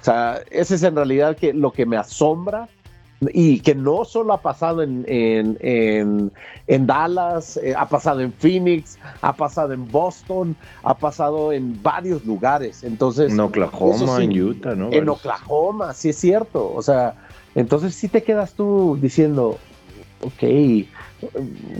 [0.00, 2.66] O sea, ese es en realidad que, lo que me asombra
[3.32, 6.32] y que no solo ha pasado en, en,
[6.66, 12.24] en, Dallas, eh, ha pasado en Phoenix, ha pasado en Boston, ha pasado en varios
[12.24, 12.82] lugares.
[12.82, 14.90] Entonces, en Oklahoma, en Utah, ¿no?
[14.92, 16.72] En Oklahoma, sí es cierto.
[16.72, 17.14] O sea,
[17.54, 19.58] entonces sí te quedas tú diciendo,
[20.22, 20.86] ok,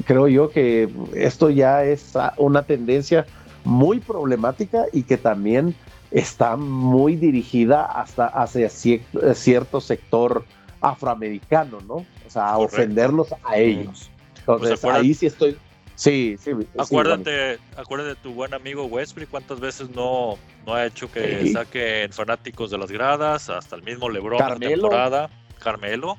[0.05, 3.25] creo yo que esto ya es una tendencia
[3.65, 5.75] muy problemática y que también
[6.11, 10.45] está muy dirigida hasta hacia cierto sector
[10.81, 11.95] afroamericano, ¿no?
[11.95, 14.11] O sea, a ofenderlos a ellos.
[14.39, 15.57] Entonces, ahí sí estoy.
[15.95, 16.53] Sí, sí.
[16.79, 22.11] Acuérdate, acuérdate de tu buen amigo Westbury, cuántas veces no, no ha hecho que saquen
[22.11, 24.89] fanáticos de las gradas, hasta el mismo LeBron Carmelo.
[24.89, 25.31] temporada.
[25.59, 26.17] Carmelo.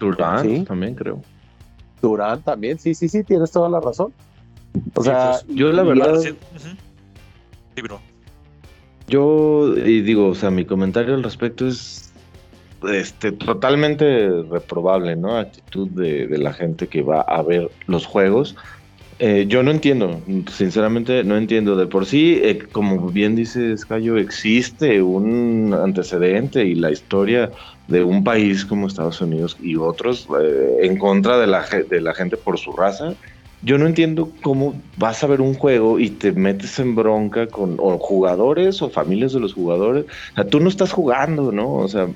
[0.00, 1.22] Durán también creo.
[2.02, 4.12] Durán también, sí, sí, sí, tienes toda la razón.
[4.94, 6.18] O sea, pues, yo la verdad.
[6.18, 6.34] Sí,
[9.06, 12.03] Yo y digo, o sea, mi comentario al respecto es
[12.92, 15.36] este, totalmente reprobable, ¿no?
[15.36, 18.56] Actitud de, la gente que va a ver los juegos.
[19.20, 20.20] Eh, yo no entiendo,
[20.50, 21.76] sinceramente no entiendo.
[21.76, 27.50] De por sí, eh, como bien dice Cayo, existe un antecedente y la historia
[27.86, 32.14] de un país como Estados Unidos y otros eh, en contra de la, de la
[32.14, 33.14] gente por su raza
[33.64, 37.78] yo no entiendo cómo vas a ver un juego y te metes en bronca con
[37.98, 40.04] jugadores o familias de los jugadores.
[40.04, 41.72] O sea, tú no estás jugando, ¿no?
[41.72, 42.08] O sea,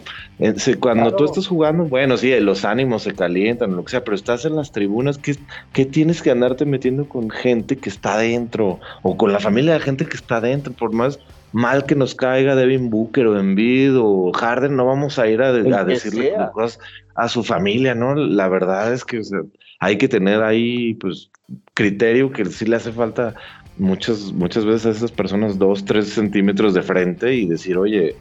[0.78, 4.44] cuando tú estás jugando, bueno, sí, los ánimos se calientan, lo que sea, pero estás
[4.44, 5.36] en las tribunas, ¿qué,
[5.72, 8.78] ¿qué, tienes que andarte metiendo con gente que está adentro?
[9.02, 11.18] O con la familia de gente que está adentro, por más
[11.52, 15.52] mal que nos caiga Devin Booker o Embiid o Harden, no vamos a ir a,
[15.52, 16.78] decirle cosas
[17.14, 18.14] a su familia, ¿no?
[18.14, 19.20] La verdad es que
[19.80, 21.30] hay que tener ahí, pues,
[21.74, 23.34] criterio que sí le hace falta
[23.78, 28.16] muchas, muchas veces a esas personas dos, tres centímetros de frente y decir, oye,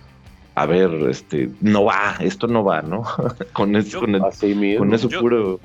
[0.58, 3.04] a ver, este, no va, esto no va, ¿no?
[3.54, 5.60] con, eso, con, eso puro.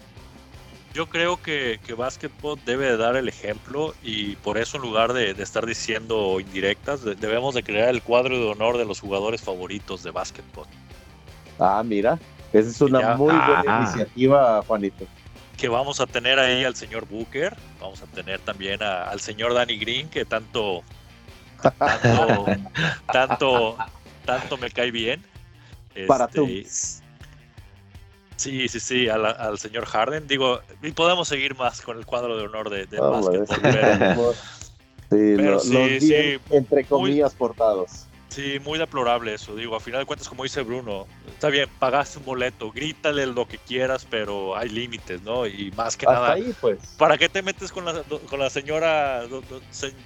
[0.93, 5.31] Yo creo que, que básquetbol debe dar el ejemplo y por eso en lugar de,
[5.31, 10.11] estar diciendo indirectas, debemos de crear el cuadro de honor de los jugadores favoritos de
[10.11, 10.67] básquetbol.
[11.59, 12.19] Ah, mira,
[12.53, 13.85] esa es una muy buena ah.
[13.85, 15.07] iniciativa, Juanito
[15.57, 19.79] que vamos a tener ahí al señor Booker, vamos a tener también al señor Danny
[19.79, 20.83] Green, que tanto,
[21.79, 22.47] tanto,
[23.13, 23.77] tanto,
[24.25, 25.23] tanto me cae bien.
[26.07, 26.47] Para tú.
[26.47, 27.05] Este,
[28.37, 30.27] sí, sí, sí, al, señor Harden.
[30.27, 32.99] Digo, y podemos seguir más con el cuadro de honor de, de
[35.09, 38.07] pero, sí, sí, entre comillas portados.
[38.33, 39.55] Sí, muy deplorable eso.
[39.55, 43.47] Digo, a final de cuentas, como dice Bruno, está bien, pagaste un boleto, grítale lo
[43.47, 45.47] que quieras, pero hay límites, ¿no?
[45.47, 46.79] Y más que nada, ahí, pues.
[46.97, 49.25] ¿para qué te metes con la, con la señora,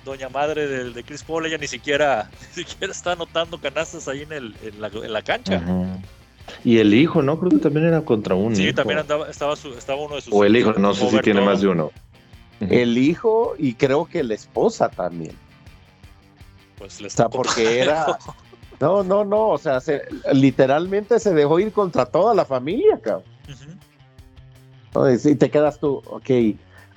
[0.04, 1.46] doña madre de, de, Chris Paul?
[1.46, 5.22] Ella ni siquiera, ni siquiera está anotando canastas ahí en, el, en, la, en la
[5.22, 5.62] cancha.
[6.64, 7.38] Y el hijo, ¿no?
[7.38, 8.56] Creo que también era contra uno.
[8.56, 10.34] Sí, también andaba, estaba, estaba uno de sus.
[10.34, 11.92] O el hijo, no sé si tiene más de uno.
[12.58, 15.45] El hijo y creo que la esposa también.
[16.78, 18.18] Pues o sea, porque era.
[18.78, 19.48] No, no, no.
[19.48, 19.80] O sea,
[20.34, 23.24] literalmente se dejó ir contra toda la familia, cabrón.
[25.24, 26.30] Y te quedas tú, ok.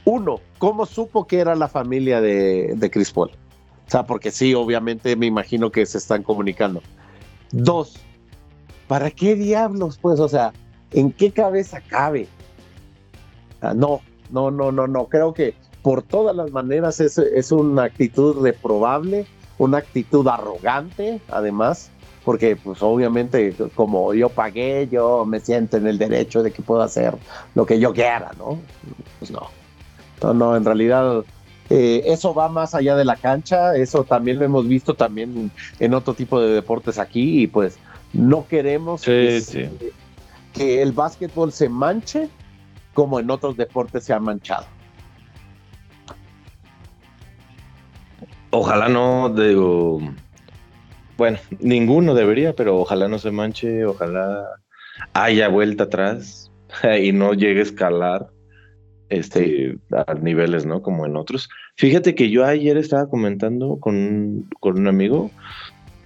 [0.04, 3.30] Uno, ¿cómo supo que era la familia de, de Chris Paul?
[3.30, 6.82] O sea, porque sí, obviamente me imagino que se están comunicando.
[7.52, 7.96] Dos,
[8.88, 9.98] ¿para qué diablos?
[10.02, 10.54] Pues, o sea,
[10.92, 12.28] ¿en qué cabeza cabe?
[13.62, 14.02] Ah, no,
[14.32, 15.06] no, no, no, no.
[15.08, 19.26] Creo que por todas las maneras es, es una actitud reprobable,
[19.60, 21.92] una actitud arrogante, además,
[22.26, 26.82] porque pues obviamente como yo pagué, yo me siento en el derecho de que puedo
[26.82, 27.16] hacer
[27.54, 28.60] lo que yo quiera, ¿no?
[29.20, 29.48] Pues no.
[30.22, 31.24] No, no, en realidad
[31.70, 35.94] eh, eso va más allá de la cancha, eso también lo hemos visto también en
[35.94, 37.78] otro tipo de deportes aquí y pues
[38.12, 39.70] no queremos que,
[40.54, 42.30] que el básquetbol se manche
[42.94, 44.66] como en otros deportes se ha manchado.
[48.52, 50.00] Ojalá no, digo,
[51.18, 54.48] bueno, ninguno debería, pero ojalá no se manche, ojalá
[55.14, 56.52] haya vuelta atrás
[57.02, 58.28] y no llegue a escalar
[59.10, 60.82] este, a niveles, ¿no?
[60.82, 61.50] Como en otros.
[61.76, 65.32] Fíjate que yo ayer estaba comentando con, con un amigo,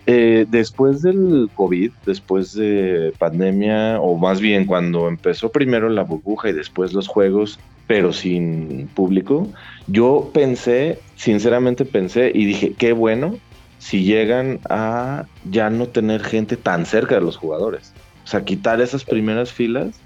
[0.05, 6.49] eh, después del COVID, después de pandemia, o más bien cuando empezó primero la burbuja
[6.49, 9.47] y después los juegos, pero sin público,
[9.87, 13.37] yo pensé, sinceramente pensé y dije, qué bueno
[13.79, 17.91] si llegan a ya no tener gente tan cerca de los jugadores.
[18.23, 19.99] O sea, quitar esas primeras filas,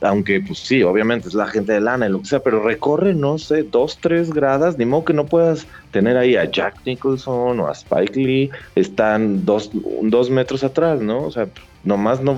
[0.00, 3.14] aunque pues sí, obviamente es la gente de lana y lo que sea, pero recorre,
[3.14, 7.58] no sé, dos, tres gradas, ni modo que no puedas tener ahí a Jack Nicholson
[7.58, 9.70] o a Spike Lee, están dos,
[10.02, 11.24] dos metros atrás, ¿no?
[11.24, 11.48] O sea,
[11.84, 12.36] Nomás no,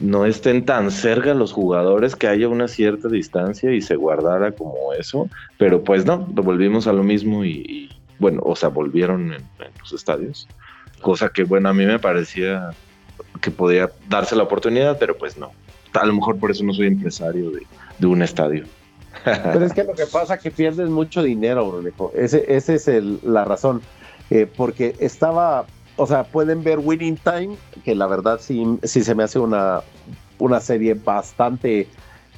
[0.00, 4.92] no estén tan cerca los jugadores, que haya una cierta distancia y se guardara como
[4.98, 5.28] eso.
[5.58, 7.88] Pero pues no, volvimos a lo mismo y,
[8.18, 9.44] bueno, o sea, volvieron en,
[9.78, 10.48] los estadios.
[11.00, 12.70] Cosa que, bueno, a mí me parecía
[13.40, 15.52] que podía darse la oportunidad, pero pues no.
[15.92, 18.64] A lo mejor por eso no soy empresario de, un estadio.
[19.24, 22.12] Pero es que lo que pasa es que pierdes mucho dinero, Brunejo.
[22.16, 23.82] Ese, ese es el, la razón.
[24.30, 25.66] Eh, porque estaba
[26.00, 29.82] o sea, pueden ver Winning Time, que la verdad sí, sí se me hace una,
[30.38, 31.88] una serie bastante,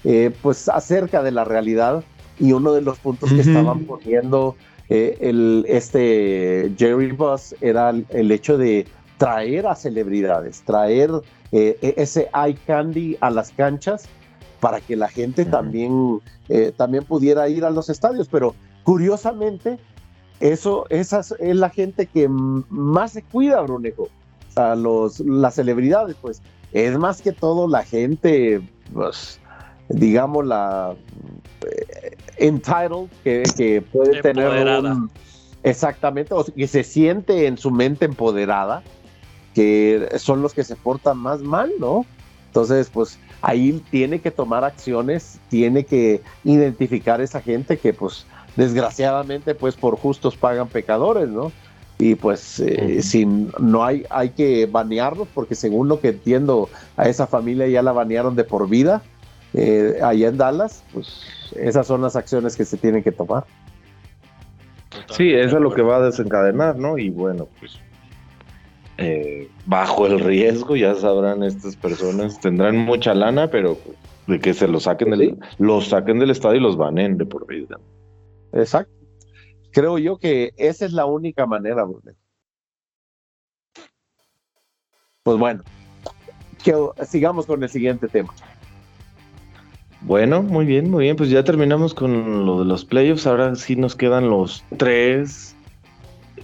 [0.03, 2.03] eh, pues, acerca de la realidad.
[2.41, 4.57] Y uno de los puntos que estaban poniendo
[4.89, 8.85] eh, el, este Jerry Bus era el, hecho de
[9.17, 11.11] traer a celebridades, traer
[11.53, 14.09] eh, e, ese eye candy a las canchas
[14.59, 16.21] para que la gente también,
[16.77, 18.27] también pudiera ir a los estadios.
[18.29, 19.79] Pero curiosamente,
[20.41, 24.09] eso, esa es la gente que más se cuida, Brunejo.
[24.55, 26.43] A los, las celebridades, pues.
[26.73, 28.61] Es más que todo la gente,
[28.93, 29.39] pues,
[29.89, 30.95] digamos, la
[31.63, 35.11] eh, entitled, que, puede tener un,
[35.63, 38.83] exactamente, o que se siente en su mente empoderada,
[39.55, 42.07] que son los que se portan más mal, ¿no?
[42.47, 48.27] Entonces, pues ahí tiene que tomar acciones, tiene que identificar esa gente que pues
[48.57, 51.53] desgraciadamente pues por justos pagan pecadores, ¿no?
[51.99, 53.01] Y pues eh,
[53.61, 57.93] no hay, hay que banearlos porque según lo que entiendo a esa familia ya la
[57.93, 59.03] banearon de por vida
[59.55, 63.45] eh, allá en Dallas, pues esas son las acciones que se tienen que tomar.
[65.11, 66.99] Sí, eso es lo que va a desencadenar, ¿no?
[66.99, 67.79] Y bueno, pues
[68.99, 73.79] eh, bajo el riesgo, ya sabrán estas personas, tendrán mucha lana, pero
[74.27, 77.47] de que se los saquen, del, los saquen del estadio y los banen de por
[77.47, 77.79] vida.
[78.53, 78.93] Exacto.
[79.73, 81.87] Creo yo que esa es la única manera,
[85.23, 85.63] Pues bueno,
[86.63, 86.75] que
[87.07, 88.35] sigamos con el siguiente tema.
[90.03, 91.17] Bueno, muy bien, muy bien.
[91.17, 93.27] Pues ya terminamos con lo de los playoffs.
[93.27, 95.55] Ahora sí nos quedan los tres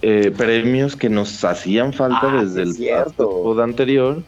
[0.01, 4.23] eh, premios que nos hacían falta ah, desde el pod anterior.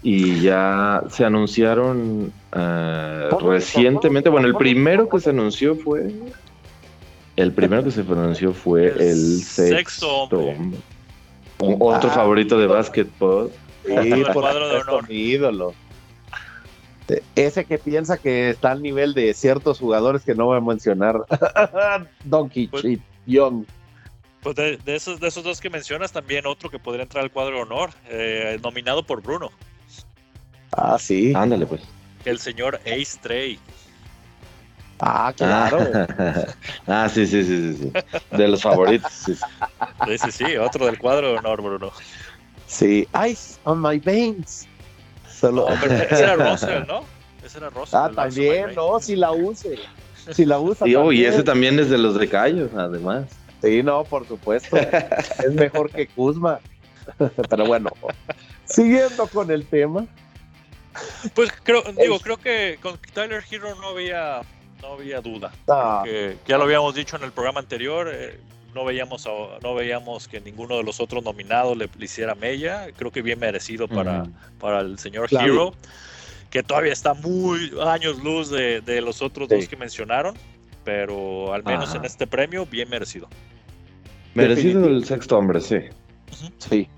[0.00, 4.30] Y ya se anunciaron eh, recientemente.
[4.30, 6.14] Bueno, el primero que se anunció fue
[7.38, 10.78] el primero que se pronunció fue el, sexto, hombre.
[11.58, 12.14] otro ah.
[12.14, 13.52] favorito de básquetbol.
[13.86, 15.72] Sí, por de mi ídolo.
[17.36, 21.24] Ese que piensa que está al nivel de ciertos jugadores que no voy a mencionar.
[22.24, 22.84] Donkey pues,
[23.26, 23.64] Young.
[24.42, 27.56] Pues de, esos, de esos dos que mencionas, también otro que podría entrar al cuadro
[27.56, 29.50] de honor, eh, nominado por Bruno.
[30.72, 31.32] Ah, sí.
[31.36, 31.82] Ándale, pues.
[32.24, 33.58] El señor Ace Trey.
[35.00, 35.78] Ah, claro.
[36.86, 37.92] ah, sí, sí, sí, sí,
[38.36, 39.12] De los favoritos.
[39.12, 39.34] Sí,
[40.18, 41.92] sí, sí, otro del cuadro de honor, Bruno.
[42.66, 44.66] Sí, Ice on my veins.
[45.28, 45.68] Solo...
[45.68, 47.02] ese era Russell, ¿no?
[47.44, 47.98] Ese era Russell.
[47.98, 49.78] Ah, también, no, si la use.
[50.32, 50.86] Si la usa.
[50.86, 53.26] Sí, y ese también es de los recayos, además.
[53.62, 54.76] Sí, no, por supuesto.
[54.76, 56.60] es mejor que Kuzma.
[57.48, 57.90] Pero bueno,
[58.64, 60.06] siguiendo con el tema.
[61.34, 64.42] Pues creo, digo, creo que con Tyler Hero no había
[64.82, 65.52] no había duda.
[65.68, 66.04] Ah.
[66.46, 68.38] ya lo habíamos dicho en el programa anterior, eh,
[68.74, 69.28] no, veíamos
[69.62, 72.88] no veíamos que ninguno de los otros nominados le, hiciera mella.
[72.96, 74.26] Creo que bien merecido para,
[74.60, 75.74] para el señor Hero.
[76.50, 80.34] que todavía está muy años luz de, los otros dos que mencionaron,
[80.84, 83.28] pero al menos en este premio, bien merecido.
[84.34, 85.78] Merecido el sexto hombre, sí.
[86.58, 86.88] Sí.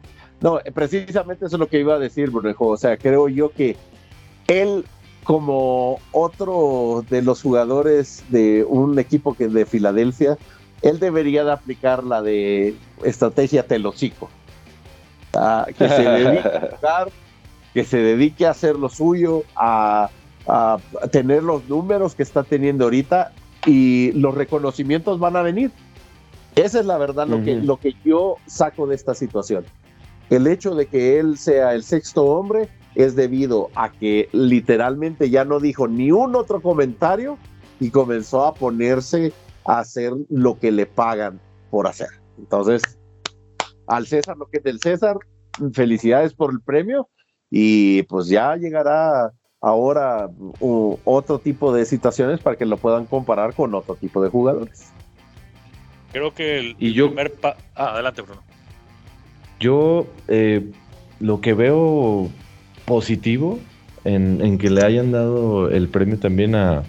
[0.41, 2.68] No, precisamente eso es lo que iba a decir, Brunejo.
[2.68, 3.76] O sea, creo yo que
[4.49, 4.85] él,
[5.25, 10.39] como otro de los jugadores de un equipo que de Filadelfia,
[10.83, 14.31] él debería de aplicar la de estrategia telocico.
[15.35, 17.12] Ah, que se dedique a jugar,
[17.75, 20.11] que se dedique a hacer lo suyo, a,
[21.12, 23.31] tener los números que está teniendo ahorita
[23.66, 25.71] y los reconocimientos van a venir.
[26.57, 29.64] Esa es la verdad lo, que, lo que yo saco de esta situación.
[30.29, 32.68] El hecho de que él sea el sexto hombre
[33.03, 37.38] es debido a que literalmente ya no dijo ni un otro comentario
[37.78, 39.32] y comenzó a ponerse
[39.64, 41.40] a hacer lo que le pagan
[41.70, 42.09] por hacer.
[42.38, 42.82] Entonces,
[43.86, 45.16] al César lo que es del César,
[45.72, 47.09] felicidades por el premio
[47.51, 50.30] y pues ya llegará ahora
[51.05, 54.90] otro tipo de situaciones para que lo puedan comparar con otro tipo de jugadores.
[56.12, 58.42] Creo que el, y yo, primer ah, adelante Bruno.
[59.61, 60.70] Yo eh,
[61.20, 62.30] lo que veo
[62.91, 63.61] positivo
[64.05, 66.82] en, que le hayan dado el premio también a,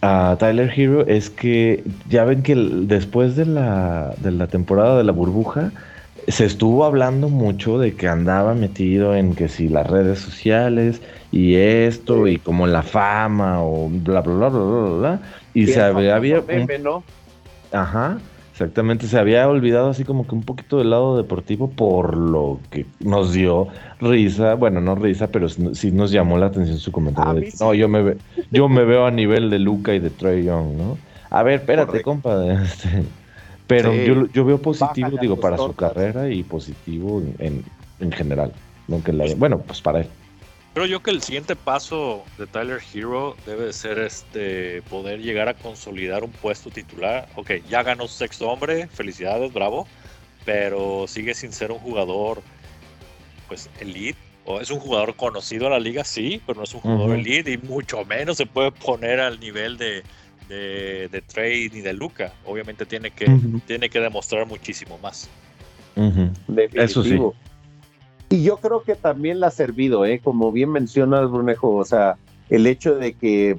[0.00, 5.04] a Tyler Hero es que ya ven que después de la, de la temporada de
[5.04, 5.72] la burbuja,
[6.26, 11.56] se estuvo hablando mucho de que andaba metido en que si las redes sociales y
[11.56, 15.20] esto y como la fama o bla bla bla bla bla, bla
[15.52, 16.42] y se había, había
[16.82, 17.04] ¿no?
[17.72, 18.18] ajá
[18.56, 22.86] exactamente se había olvidado así como que un poquito del lado deportivo por lo que
[23.00, 23.68] nos dio
[24.00, 27.86] risa bueno no risa pero sí nos llamó la atención su comentario de, no yo
[27.86, 28.16] me
[28.50, 30.96] yo me veo a nivel de Luca y de Trey Young no
[31.28, 32.34] a ver espérate compa
[32.64, 33.04] este
[33.66, 37.64] pero yo, yo, veo positivo, digo, para su carrera y positivo en,
[37.98, 38.52] en general.
[38.86, 40.06] La, bueno, pues para él.
[40.76, 45.54] Creo yo que el siguiente paso de Tyler Hero debe ser este poder llegar a
[45.54, 47.26] consolidar un puesto titular.
[47.34, 49.88] Ok, ya ganó sexto hombre, felicidades, bravo,
[50.44, 52.42] pero sigue sin ser un jugador
[53.48, 54.18] pues elite.
[54.44, 57.52] O es un jugador conocido en la liga, sí, pero no es un jugador elite
[57.52, 60.02] y mucho menos se puede poner al nivel de,
[60.50, 62.34] de, de Trey ni de Luca.
[62.44, 63.24] Obviamente tiene que,
[63.66, 65.30] tiene que demostrar muchísimo más.
[66.74, 67.18] Eso sí.
[68.28, 70.20] Y yo creo que también le ha servido, ¿eh?
[70.22, 72.16] como bien mencionas, Brunejo, o sea,
[72.50, 73.50] el hecho de que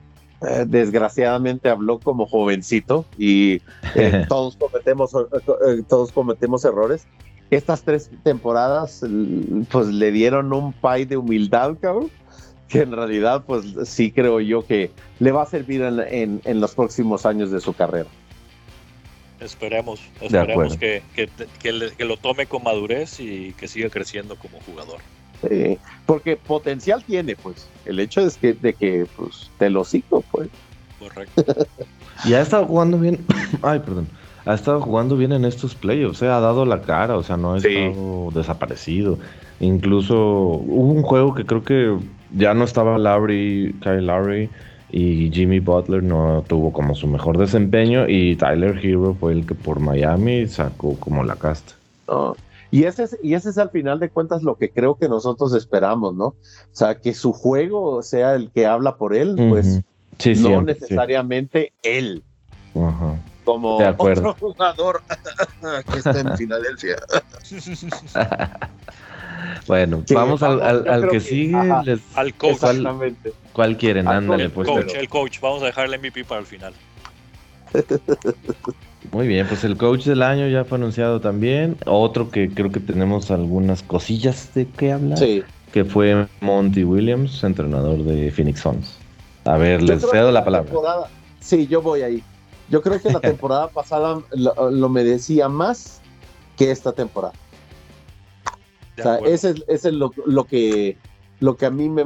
[0.41, 3.61] eh, desgraciadamente habló como jovencito y
[3.95, 7.07] eh, todos cometemos eh, todos cometemos errores.
[7.49, 9.05] Estas tres temporadas
[9.71, 12.11] pues le dieron un pay de humildad, cabrón
[12.67, 17.25] que en realidad, pues sí creo yo que le va a servir en, los próximos
[17.25, 18.09] años de su carrera.
[19.39, 21.03] Esperemos, esperemos que,
[21.99, 24.99] lo tome con madurez y que siga creciendo como jugador.
[25.47, 25.77] Sí,
[26.07, 27.67] porque potencial tiene, pues.
[27.85, 30.49] El hecho es que, de que pues, te lo sigo, pues.
[30.97, 31.43] Correcto.
[32.25, 33.23] y ha estado jugando bien.
[33.61, 34.07] Ay, perdón.
[34.45, 37.53] Ha estado jugando bien en estos playoffs, sea, ha dado la cara, o sea, no
[37.53, 39.19] ha estado desaparecido.
[39.59, 41.97] Incluso hubo un juego que creo que
[42.31, 44.49] ya no estaba Lowry, Kyle Lowry
[44.89, 49.55] y Jimmy Butler no tuvo como su mejor desempeño y Tyler Hero fue el que
[49.55, 51.73] por Miami sacó como la casta.
[52.69, 55.53] Y ese, es, y ese es al final de cuentas lo que creo que nosotros
[55.53, 56.25] esperamos, ¿no?
[56.25, 56.35] O
[56.71, 59.81] sea, que su juego sea el que habla por él, pues
[60.41, 62.23] no necesariamente él.
[63.43, 65.01] Como otro jugador
[65.91, 66.97] que está en Filadelfia.
[69.67, 71.55] Bueno, vamos al, que, sigue.
[72.15, 72.61] al coach.
[73.53, 74.07] ¿Cuál, quieren?
[74.07, 74.67] Ándale, el pues.
[74.67, 76.73] Coach, el coach, vamos a dejar el MVP para el final.
[79.11, 81.77] Muy bien, pues el coach del año ya fue anunciado también.
[81.85, 85.19] Otro que creo que tenemos algunas cosillas de qué hablar.
[85.71, 88.97] Que fue Monty Williams, entrenador de Phoenix Suns.
[89.45, 90.71] A ver, les cedo la palabra.
[91.39, 92.23] sí, yo voy ahí.
[92.69, 96.01] Yo creo que la temporada pasada lo merecía más
[96.57, 97.33] que esta temporada.
[98.97, 100.11] O sea, ese es, lo,
[100.45, 100.97] que,
[101.39, 102.05] lo que a mí me,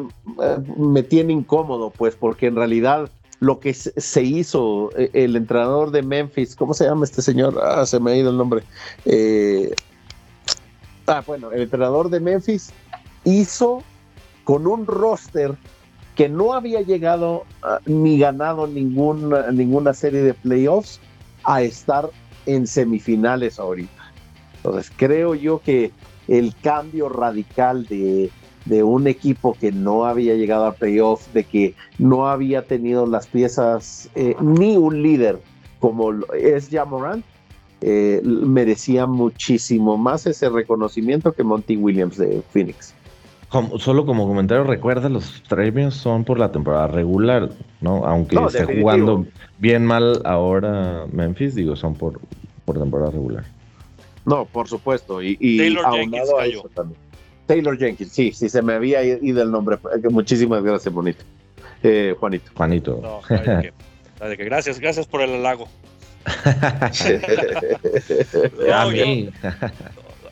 [0.78, 6.04] me, tiene incómodo, pues, porque en realidad lo que se hizo, e, el entrenador de
[6.04, 7.60] Memphis, ¿cómo se llama este señor?
[7.64, 8.64] Ah, se me ha ido el nombre.
[9.06, 9.74] Eh,
[11.08, 12.72] ah, bueno, el entrenador de Memphis
[13.24, 13.84] hizo
[14.44, 15.56] con un roster
[16.16, 17.46] que no había llegado
[17.86, 21.00] ni ganado ninguna, ninguna serie de playoffs
[21.44, 22.10] a estar
[22.46, 24.12] en semifinales ahorita.
[24.58, 25.92] Entonces creo yo que
[26.32, 28.32] el cambio radical de,
[28.84, 34.10] un equipo que no había llegado a playoff, de que no había tenido las piezas
[34.16, 35.40] eh, ni un líder
[35.80, 37.24] como es Jamoran,
[37.82, 42.94] eh, merecía muchísimo más ese reconocimiento que Monty Williams de Phoenix.
[43.80, 47.50] solo como comentario, recuerda, los premios son por la temporada regular,
[47.82, 48.06] ¿no?
[48.06, 49.26] Aunque esté jugando
[49.58, 52.22] bien mal ahora Memphis, digo, son por,
[52.64, 53.44] por temporada regular.
[54.26, 55.22] No, por supuesto.
[55.22, 56.64] Y, Taylor Jenkins cayó.
[57.48, 59.78] Taylor Jenkins, sí, sí, se me había ido el nombre.
[60.10, 61.24] Muchísimas gracias, bonito.
[61.84, 62.52] Eh, Juanito.
[62.56, 63.00] Juanito.
[63.02, 65.68] No, que, gracias, gracias por el halago.
[68.72, 69.30] a mí.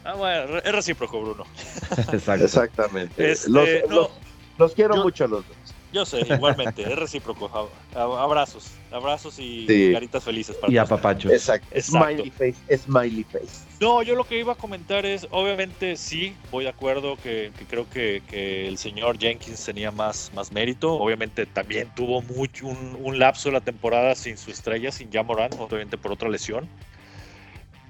[0.06, 1.44] Ah, bueno, es recíproco, Bruno.
[2.14, 3.32] Exactamente.
[3.32, 4.10] Este, los,
[4.58, 5.58] los, quiero mucho los dos.
[5.92, 7.72] Yo sé, igualmente, es recíproco.
[7.96, 10.56] Abrazos, abrazos y caritas felices.
[10.56, 11.32] Para y apapachos.
[11.32, 11.68] Exacto.
[11.82, 13.66] Smiley face, smiley face.
[13.80, 17.90] No, yo lo que iba a comentar es, obviamente sí, voy de acuerdo que, creo
[17.90, 20.94] que, el señor Jenkins tenía más, más mérito.
[20.94, 25.98] Obviamente también tuvo mucho, un, lapso de la temporada sin su estrella, sin Jamoran, obviamente
[25.98, 26.68] por otra lesión.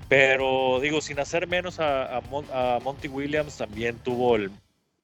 [0.08, 4.50] Pero digo, sin hacer menos a, a Monty Williams, también tuvo el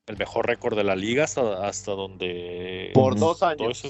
[0.08, 2.91] el mejor récord de la liga hasta, hasta donde...
[2.93, 3.84] Por dos años.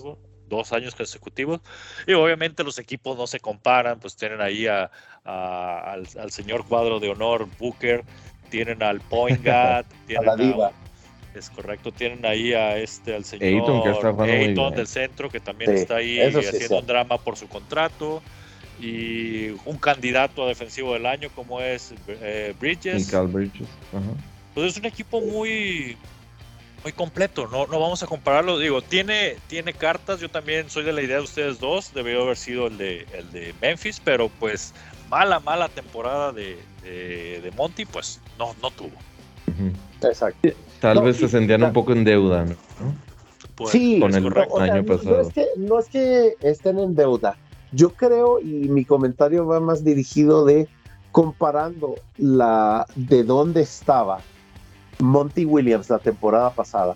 [0.47, 1.59] dos años consecutivos.
[2.07, 4.89] Y obviamente los equipos no se comparan, pues tienen ahí a,
[5.23, 8.03] al, señor cuadro de honor Booker,
[8.49, 10.71] tienen al Point Guard, tienen a la diva.
[11.33, 16.21] es correcto, tienen ahí a este, al señor Ayton, del centro, que también está ahí
[16.21, 18.21] haciendo un drama por su contrato.
[18.77, 23.09] Y un candidato a defensivo del año como es eh, Bridges.
[23.31, 23.69] Bridges.
[24.55, 25.97] Pues es un equipo muy,
[26.81, 28.57] muy completo, no, no vamos a compararlo.
[28.57, 32.37] Digo, tiene, tiene cartas, yo también soy de la idea de ustedes dos, debió haber
[32.37, 34.73] sido el de, el de Memphis, pero pues
[35.09, 38.93] mala, mala temporada de, de, Monty, pues no, no tuvo.
[40.01, 40.49] Exacto.
[40.79, 42.55] Tal vez se sentían un poco en deuda, ¿no?
[43.55, 44.25] Pues, sí, con el
[44.61, 45.17] año pasado.
[45.17, 47.37] No es, que, no es que estén en deuda.
[47.73, 50.69] Yo creo, y mi comentario va más dirigido de
[51.11, 54.19] comparando la de dónde estaba
[54.99, 56.95] Monty Williams la temporada pasada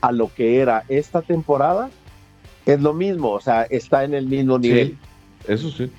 [0.00, 1.90] a lo que era esta temporada,
[2.66, 4.96] es lo mismo, o sea, está en el mismo nivel.
[5.46, 5.90] eso sí.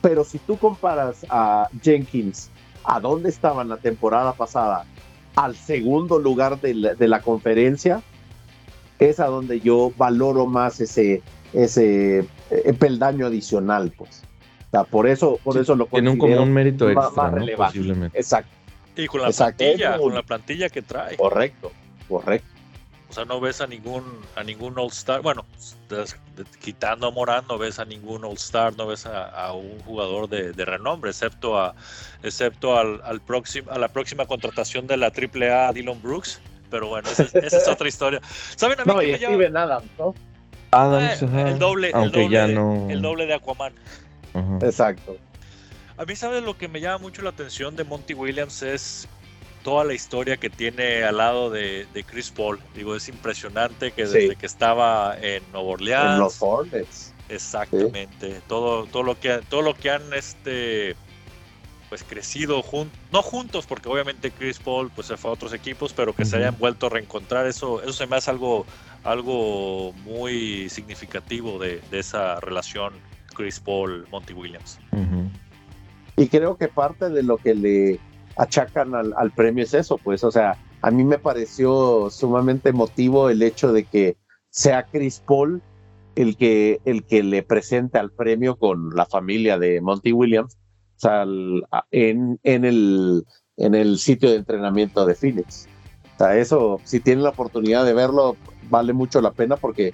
[0.00, 2.50] Pero si tú comparas a Jenkins
[2.84, 4.84] a dónde estaba en la temporada pasada,
[5.34, 8.02] al segundo lugar de la, conferencia,
[8.98, 14.22] es a donde yo valoro más ese, ese eh, peldaño adicional, pues.
[14.68, 17.46] O sea, por eso, por eso lo Tiene un, como un mérito extra, ¿no?
[17.56, 18.18] Posiblemente.
[18.18, 18.57] Exacto.
[18.98, 21.16] Y con la plantilla, con la plantilla que trae.
[21.16, 21.72] Correcto,
[22.08, 22.48] correcto.
[23.08, 24.04] O sea, no ves a ningún
[24.36, 25.46] a ningún All Star, bueno,
[26.60, 30.52] quitando a Morán, no ves a ningún All Star, no ves a, un jugador de,
[30.64, 31.74] renombre, excepto a
[32.22, 36.40] excepto al, al próximo a la próxima contratación de la AAA Dylan Brooks,
[36.70, 38.20] pero bueno, esa, es otra historia.
[38.56, 40.14] ¿Saben a mí no, y Steven Adams, ¿no?
[40.72, 43.72] Adams, eh, el doble, aunque el ya no el doble de Aquaman.
[44.60, 45.16] Exacto.
[45.98, 48.62] A mí, ¿sabes lo que me llama mucho la atención de Monty Williams?
[48.62, 49.08] Es
[49.64, 52.60] toda la historia que tiene al lado de, Chris Paul.
[52.72, 56.12] Digo, es impresionante que desde que estaba en Nueva Orleans.
[56.12, 57.14] En los Hornets.
[57.28, 58.40] Exactamente.
[58.46, 60.94] Todo, todo lo que todo lo que han este
[61.88, 65.92] pues crecido juntos, no juntos, porque obviamente Chris Paul pues se fue a otros equipos,
[65.92, 68.66] pero que se hayan vuelto a reencontrar, eso, eso se me hace algo,
[69.04, 72.92] algo muy significativo de, esa relación
[73.34, 74.78] Chris Paul Monty Williams.
[76.18, 78.00] Y creo que parte de lo que le
[78.36, 83.40] achacan al, premio es eso, pues, o sea, a mí me pareció sumamente emotivo el
[83.40, 84.16] hecho de que
[84.50, 85.62] sea Chris Paul
[86.16, 90.56] el que, el que le presente al premio con la familia de Monty Williams,
[90.96, 91.24] o sea,
[91.92, 93.24] en, en, el,
[93.56, 95.68] en el sitio de entrenamiento de Phoenix.
[96.16, 98.36] O sea, eso, si tienen la oportunidad de verlo,
[98.68, 99.92] vale mucho la pena porque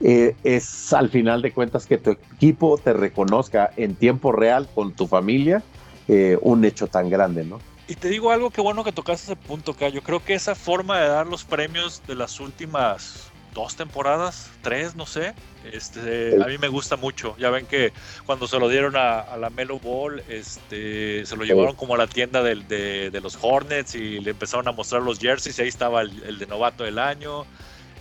[0.00, 4.94] eh, es al final de cuentas que tu equipo te reconozca en tiempo real con
[4.94, 5.62] tu familia
[6.08, 7.60] eh, un hecho tan grande, ¿no?
[7.86, 10.54] Y te digo algo que bueno que tocaste ese punto, que yo creo que esa
[10.54, 15.34] forma de dar los premios de las últimas dos temporadas, tres, no sé,
[15.70, 17.36] este, a mí me gusta mucho.
[17.36, 17.92] Ya ven que
[18.24, 22.06] cuando se lo dieron a, la Melo Ball, este, se lo llevaron como a la
[22.06, 26.02] tienda de, de, los Hornets y le empezaron a mostrar los jerseys y ahí estaba
[26.02, 27.44] el de novato del año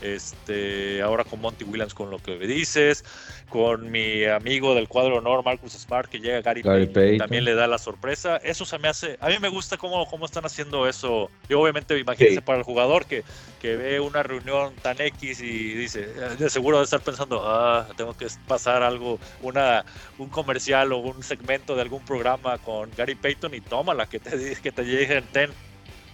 [0.02, 3.04] este, ahora con Monty Williams con lo que me dices,
[3.50, 7.68] con mi amigo del cuadro honor Marcus Smart que llega Gary, Payton, también le da
[7.68, 11.30] la sorpresa, eso se me hace, a mí me gusta cómo, cómo están haciendo eso,
[11.48, 13.24] y obviamente imagínense para el jugador que,
[13.62, 18.16] que ve una reunión tan X y dice, de seguro de estar pensando, ah, tengo
[18.16, 19.86] que pasar algo, una,
[20.18, 24.56] un comercial o un segmento de algún programa con Gary Payton y tómala, que te,
[24.56, 25.52] que te lleguen ten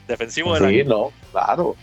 [0.08, 1.76] defensivo de Sí, no, claro.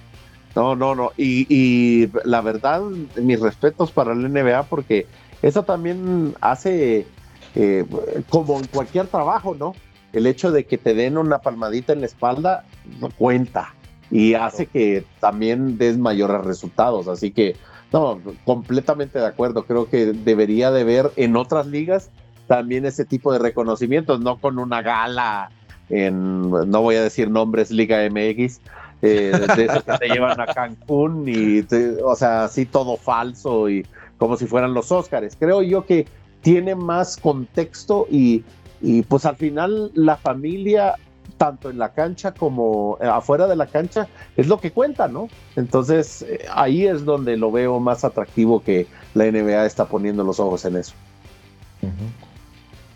[0.54, 1.12] No, no, no.
[1.16, 2.82] Y, la verdad,
[3.16, 5.06] mis respetos para el NBA porque
[5.40, 7.06] eso también hace,
[7.54, 7.84] eh,
[8.28, 9.74] como en cualquier trabajo, ¿no?
[10.12, 12.64] El hecho de que te den una palmadita en la espalda
[13.00, 13.74] no cuenta,
[14.10, 17.08] y hace que también des mayores resultados.
[17.08, 17.56] Así que,
[17.92, 19.64] no, completamente de acuerdo.
[19.64, 22.10] Creo que debería de ver en otras ligas
[22.46, 25.50] también ese tipo de reconocimientos, no con una gala
[25.88, 28.60] en, no voy a decir nombres, Liga MX,
[29.02, 31.64] eh, de esos que te llevan a Cancún y,
[32.02, 33.84] o sea, así todo falso y
[34.16, 35.36] como si fueran los Óscares.
[35.38, 36.06] Creo yo que
[36.40, 38.44] tiene más contexto y,
[38.80, 40.94] y pues al final la familia
[41.36, 45.28] tanto en la cancha como eh, afuera de la cancha, es lo que cuenta, ¿no?
[45.56, 50.38] Entonces, eh, ahí es donde lo veo más atractivo que la NBA está poniendo los
[50.38, 50.94] ojos en eso.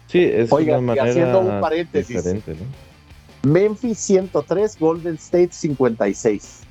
[0.07, 2.25] Sí, es Oiga, una manera haciendo un paréntesis.
[3.47, 6.63] Memphis 103, Golden State 56.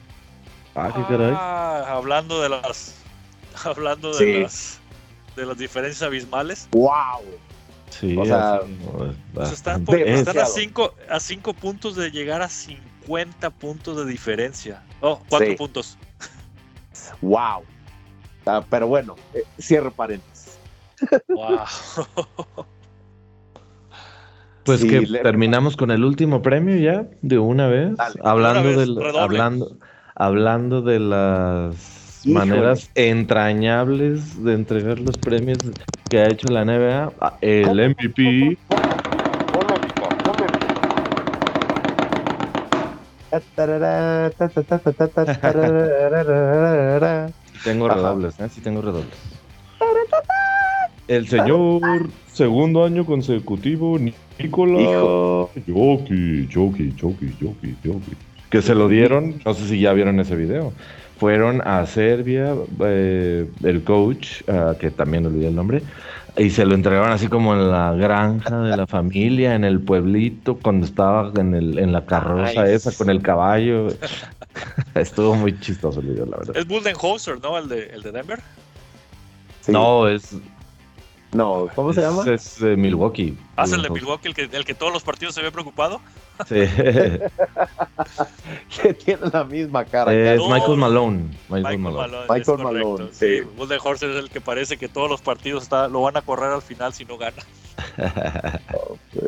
[0.75, 1.33] Ah, qué caray.
[1.33, 2.95] Ah, hablando de las
[3.63, 4.81] hablando de las
[5.37, 6.67] de las diferencias abismales.
[6.71, 7.21] Wow.
[7.91, 8.59] Sí, o sea,
[9.53, 9.85] están,
[10.37, 14.83] a 5 a cinco puntos de llegar a 50 puntos de diferencia.
[14.99, 15.97] Oh, 4 puntos.
[17.21, 17.63] Wow.
[18.45, 20.57] Ah, pero bueno, eh, cierro paréntesis.
[21.29, 22.65] Wow.
[24.65, 27.91] Pues que terminamos con el último premio ya, de una vez.
[28.23, 29.77] hablando, del, hablando,
[30.15, 35.59] hablando de las maneras entrañables de entregar los premios
[36.09, 38.57] que ha hecho la NBA, ah, el MVP.
[47.63, 48.49] tengo redobles, ¿eh?
[48.49, 49.13] Sí tengo redobles.
[51.07, 51.81] El señor,
[52.31, 53.99] segundo año consecutivo,
[54.39, 58.17] Nicolás Jokic, Jokic.
[58.49, 60.73] Que se lo dieron, no sé si ya vieron ese video.
[61.19, 65.81] Fueron a Serbia, eh, el coach, uh, que también olvidé el nombre,
[66.37, 70.57] y se lo entregaron así como en la granja de la familia, en el pueblito,
[70.61, 73.87] cuando estaba en, el, en la carroza esa con el caballo.
[74.95, 76.57] Estuvo muy chistoso el video, la verdad.
[76.57, 77.57] Es Buldenholzer, ¿no?
[77.57, 78.39] El de, el de Denver.
[79.67, 80.35] No, es
[81.35, 82.23] no, ¿cómo se llama?
[82.31, 83.37] Es, de Milwaukee.
[83.57, 85.99] ¿Hace ah, el de Milwaukee el que, el que todos los partidos se ve preocupado?
[86.47, 86.55] Sí.
[88.81, 90.13] que tiene la misma cara.
[90.13, 91.37] Es Michael Malone.
[91.49, 92.17] Michael, Malone.
[92.29, 93.09] Michael Malone.
[93.11, 93.41] Sí.
[93.41, 93.73] sí.
[93.83, 96.61] Horser es el que parece que todos los partidos está, lo van a correr al
[96.61, 97.43] final si no gana.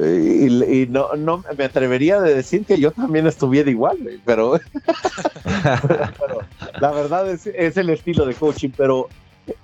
[0.02, 4.60] y, y no, no, me atrevería a decir que yo también estuviera igual, pero,
[5.44, 6.40] pero
[6.80, 9.10] la verdad es, es el estilo de coaching, pero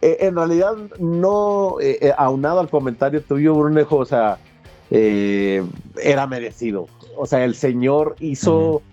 [0.02, 4.38] eh, en realidad no, eh, eh, aunado al comentario tuyo, Brunejo, o sea,
[4.90, 6.88] era merecido.
[7.18, 8.84] O sea, el señor hizo,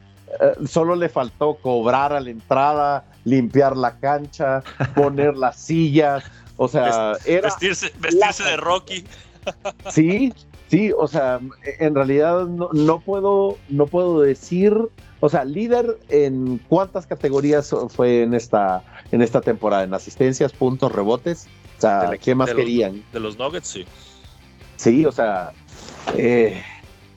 [0.66, 4.62] solo le faltó cobrar a la entrada, limpiar la cancha,
[4.94, 6.24] poner las sillas,
[6.56, 7.48] o sea, era...
[7.48, 9.04] Vestirse, vestirse de Rocky.
[9.90, 10.34] Sí,
[10.68, 11.40] sí, o sea,
[11.78, 14.76] en realidad no, no, puedo, no puedo decir,
[15.20, 20.92] o sea, líder en cuántas categorías fue en esta en esta temporada, en asistencias, puntos,
[20.92, 21.46] rebotes.
[21.78, 23.02] O sea, ¿qué más querían?
[23.12, 23.86] de los Nuggets, sí.
[24.76, 25.52] Sí, o sea,
[26.16, 26.62] eh,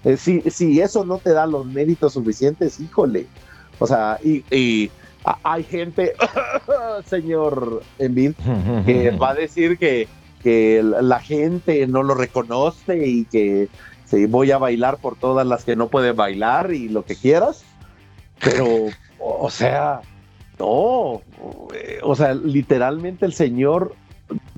[0.03, 3.27] eh, si, eso no te da los méritos suficientes, híjole.
[3.79, 4.91] O sea, y,
[5.43, 6.13] hay gente,
[7.05, 8.33] señor Envid,
[8.85, 10.07] que va a decir que,
[10.41, 13.69] que la gente no lo reconoce y que
[14.05, 17.63] sí, voy a bailar por todas las que no pueden bailar y lo que quieras.
[18.39, 18.87] Pero,
[19.19, 20.01] o sea,
[20.59, 21.21] no,
[21.73, 23.95] eh, o sea, literalmente el señor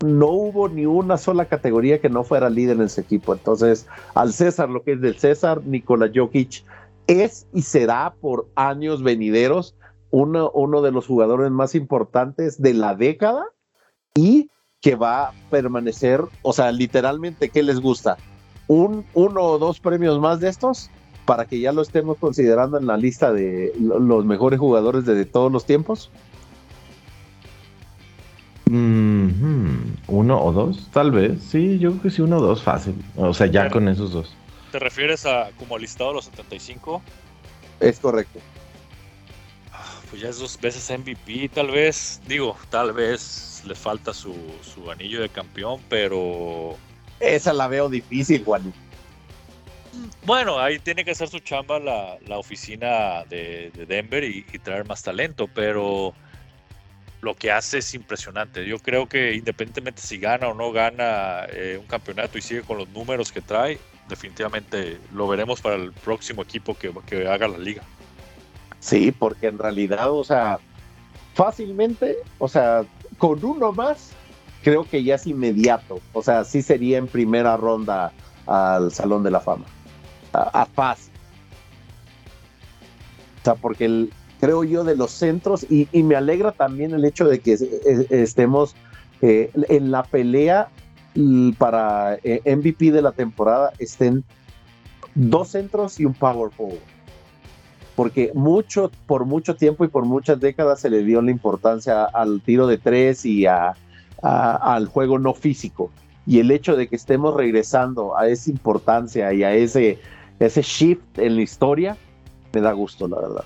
[0.03, 3.33] no hubo ni una sola categoría que no fuera líder en su equipo.
[3.33, 6.63] Entonces, al César, lo que es del César, Nikola Jokic
[7.07, 9.75] es y será por años venideros
[10.11, 13.45] uno, uno de los jugadores más importantes de la década
[14.15, 14.49] y
[14.81, 18.17] que va a permanecer, o sea, literalmente, ¿qué les gusta?
[18.67, 20.89] ¿Un, ¿Uno o dos premios más de estos?
[21.25, 25.51] Para que ya lo estemos considerando en la lista de los mejores jugadores de, todos
[25.51, 26.11] los tiempos?
[28.67, 30.89] ¿Uno o dos?
[30.91, 31.41] Tal vez.
[31.41, 32.95] Sí, yo creo que sí, uno o dos, fácil.
[33.15, 34.35] O sea, ya con esos dos.
[34.71, 37.01] ¿Te refieres a como listado de los 75?
[37.79, 38.39] Es correcto.
[39.71, 42.21] Ah, pues ya es dos veces MVP, tal vez.
[42.27, 46.75] Digo, tal vez le falta su, su anillo de campeón, pero.
[47.19, 48.73] Esa la veo difícil, Juan.
[50.25, 55.47] Bueno, ahí tiene que hacer su chamba la, oficina de, Denver y, traer más talento,
[55.53, 56.13] pero
[57.21, 58.65] lo que hace es impresionante.
[58.65, 62.77] Yo creo que independientemente si gana o no gana eh, un campeonato y sigue con
[62.77, 63.79] los números que trae,
[64.09, 67.83] definitivamente lo veremos para el próximo equipo que haga la liga.
[68.79, 70.59] Sí, porque en realidad, o sea,
[71.33, 72.83] fácilmente, o sea,
[73.17, 74.11] con uno más,
[74.63, 75.99] creo que ya es inmediato.
[76.13, 78.11] O sea, sí sería en primera ronda
[78.47, 79.65] al Salón de la Fama
[80.43, 81.13] a, fácil.
[83.41, 84.09] O sea, porque
[84.39, 87.57] creo yo, de los centros y, me alegra también el hecho de que
[88.09, 88.75] estemos
[89.21, 90.69] eh, en la pelea
[91.57, 94.23] para eh, MVP de la temporada estén
[95.13, 96.79] dos centros y un power forward.
[97.95, 102.41] Porque mucho, por mucho tiempo y por muchas décadas se le dio la importancia al
[102.41, 105.89] tiro de tres y al juego no físico.
[106.27, 109.99] Y el hecho de que estemos regresando a esa importancia y a ese,
[110.39, 111.97] ese shift en la historia,
[112.53, 113.45] me da gusto, la verdad.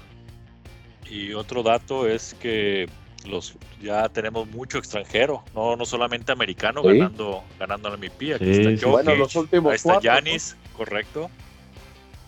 [1.10, 2.88] Y otro dato es que
[3.26, 8.36] los ya tenemos mucho extranjero, no, no solamente americano ganando ganando el MVP.
[8.36, 11.30] Aquí está Jokic, bueno, los últimos ahí está Giannis, correcto.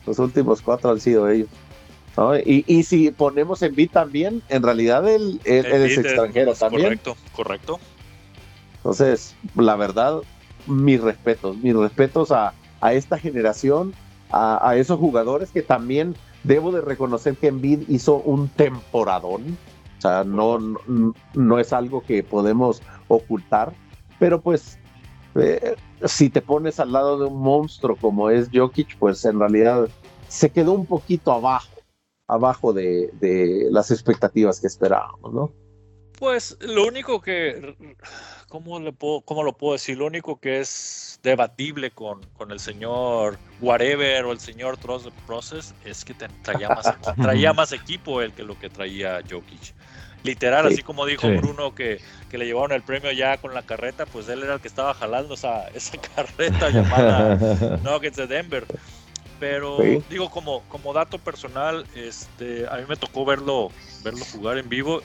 [0.06, 1.50] Los últimos cuatro han sido ellos.
[2.46, 6.84] Y, y, si ponemos en B también, en realidad él, es extranjero también.
[6.84, 7.80] Correcto, correcto.
[8.78, 10.22] Entonces, la verdad,
[10.68, 13.94] mis respetos, mis respetos a, a esta generación,
[14.32, 19.58] a, esos jugadores que también debo de reconocer que Embiid hizo un temporadón.
[19.98, 20.58] O sea, no,
[21.36, 23.74] no, es algo que podemos ocultar,
[24.18, 24.80] pero pues
[25.36, 25.76] eh,
[26.06, 29.88] si te pones al lado de un monstruo como es Jokic, pues en realidad
[30.28, 31.70] se quedó un poquito abajo,
[32.28, 35.52] abajo de, de las expectativas que esperábamos, ¿no?
[36.22, 37.76] Pues lo único que,
[38.48, 39.98] ¿cómo, le puedo, ¿cómo lo puedo decir?
[39.98, 45.74] Lo único que es debatible con, con el señor Whatever o el señor Trust Process
[45.84, 49.74] es que traía, más, traía más equipo el que lo que traía Jokic.
[50.22, 52.00] Literal, así como dijo Bruno que,
[52.30, 54.94] que, le llevaron el premio ya con la carreta, pues él era el que estaba
[54.94, 57.36] jalando esa, esa carreta llamada
[57.84, 58.68] Nuggets de Denver.
[59.40, 63.70] Pero digo, como, como dato personal, este, a mí me tocó verlo,
[64.04, 65.02] verlo jugar en vivo.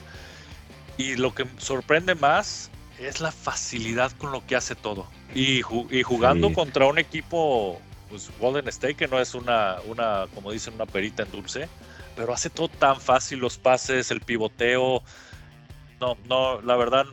[0.97, 5.07] Y lo que sorprende más es la facilidad con lo que hace todo.
[5.35, 7.79] Y, jugando contra un equipo,
[8.09, 11.69] pues Golden State, que no es una, una, como dicen, una perita en dulce,
[12.15, 15.03] pero hace todo tan fácil, los pases, el pivoteo.
[15.99, 17.05] No, no, la verdad,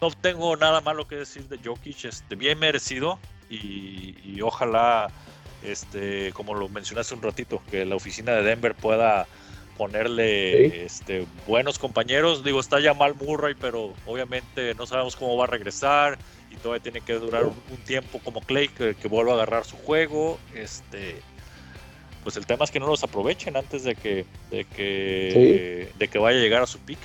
[0.00, 3.18] no tengo nada malo que decir de Jokic, este, bien merecido
[3.50, 5.10] y, ojalá,
[5.62, 9.26] este, como lo mencioné hace un ratito, que la oficina de Denver pueda
[9.76, 12.44] ponerle este, buenos compañeros.
[12.44, 16.18] Digo, está ya mal Murray, pero obviamente no sabemos cómo va a regresar
[16.50, 17.54] y todavía tiene que durar un,
[17.84, 20.38] tiempo como Clay que, vuelva a agarrar su juego.
[20.54, 21.20] Este,
[22.22, 26.18] pues el tema es que no los aprovechen antes de que, de que, de que
[26.18, 26.98] vaya a llegar a su pick.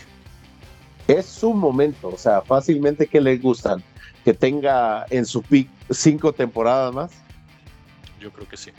[1.07, 3.83] Es su momento, o sea, fácilmente que le gustan
[4.23, 7.11] que tenga en su pick cinco temporadas más.
[8.19, 8.71] Yo creo que sí.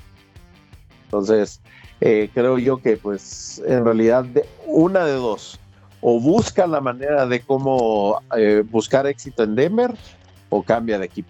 [1.04, 1.60] Entonces,
[2.00, 4.24] eh, creo yo que pues en realidad
[4.66, 5.58] una de dos,
[6.00, 9.94] o busca la manera de cómo eh, buscar éxito en Denver
[10.48, 11.28] o cambia de equipo.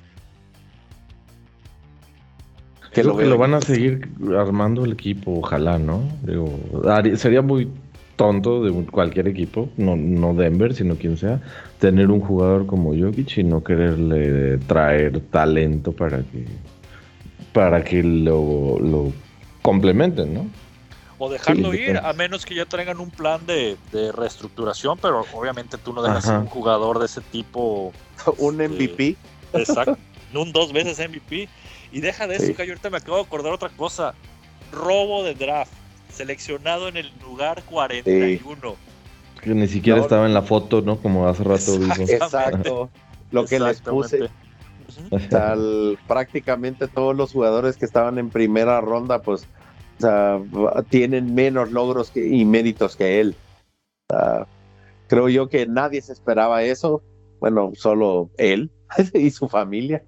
[2.92, 6.02] Que lo, que lo van a seguir armando el equipo, ojalá, ¿no?
[7.16, 7.68] sería muy
[8.16, 11.40] tonto de cualquier equipo, no, no Denver, sino quien sea,
[11.78, 16.46] tener un jugador como Jokic y no quererle traer talento para que
[17.52, 19.12] para que lo, lo
[19.62, 20.46] complementen, ¿no?
[21.22, 25.92] O dejarlo ir, a menos que ya traigan un plan de, reestructuración, pero obviamente tú
[25.92, 27.92] no dejas un jugador de ese tipo.
[28.38, 29.16] un este, MVP.
[29.52, 29.98] Exacto.
[30.34, 31.46] un dos veces MVP.
[31.92, 34.14] Y deja de eso, que ahorita me acabo de acordar otra cosa.
[34.72, 35.70] Robo de draft.
[36.10, 38.76] Seleccionado en el lugar 41.
[39.42, 40.96] Que ni siquiera estaba en la foto, ¿no?
[40.96, 42.00] Como hace rato dijo.
[42.00, 42.88] Exacto.
[43.30, 44.30] Lo que les puse.
[46.06, 49.46] prácticamente todos los jugadores que estaban en primera ronda, pues
[50.88, 53.34] tienen menos logros y méritos que él.
[55.06, 57.02] creo yo que nadie se esperaba eso.
[57.40, 58.70] Bueno, solo él
[59.14, 60.02] y su familia.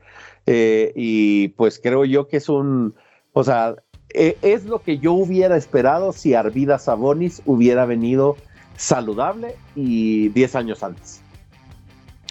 [0.47, 2.95] Eh, y pues creo yo que es un,
[3.33, 3.77] o sea,
[4.13, 8.37] e, es lo que yo hubiera esperado si Arvida Sabonis hubiera venido
[8.77, 11.23] saludable y 10 años antes.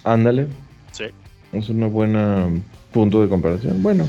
[0.03, 0.47] Ándale.
[0.91, 1.05] Sí.
[1.53, 2.49] Es una buena
[2.91, 3.81] punto de comparación.
[3.81, 4.07] Bueno.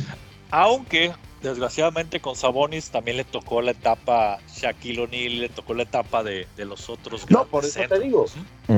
[0.50, 1.12] Aunque
[1.42, 6.46] desgraciadamente con Sabonis también le tocó la etapa Shaquille O'Neal, le tocó la etapa de,
[6.56, 7.28] los otros.
[7.30, 8.26] No, por eso te digo,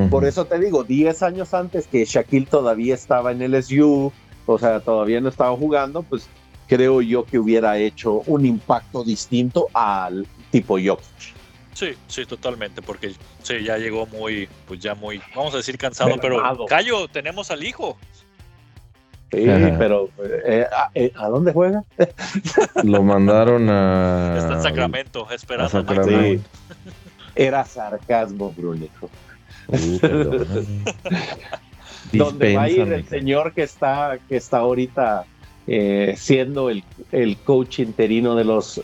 [0.09, 4.11] por eso te digo, 10 años antes que Shaquille todavía estaba en el SU,
[4.45, 6.27] o sea, todavía no estaba jugando, pues
[6.67, 11.35] creo yo que hubiera hecho un impacto distinto al tipo Jokic.
[11.73, 13.13] Sí, sí, totalmente, porque
[13.43, 17.63] sí, ya llegó muy, pues ya muy, vamos a decir cansado, pero Cayo, tenemos al
[17.63, 17.97] hijo.
[19.35, 21.83] Sí, pero eh, eh, ¿a, dónde juega?
[22.83, 24.35] Lo mandaron a.
[24.37, 25.85] Está en Sacramento, esperando.
[27.35, 28.87] Era sarcasmo, Bruno.
[32.11, 35.25] ¿Dónde va a ir el señor que está, que está ahorita
[35.67, 38.81] eh, siendo el, el, coach interino de los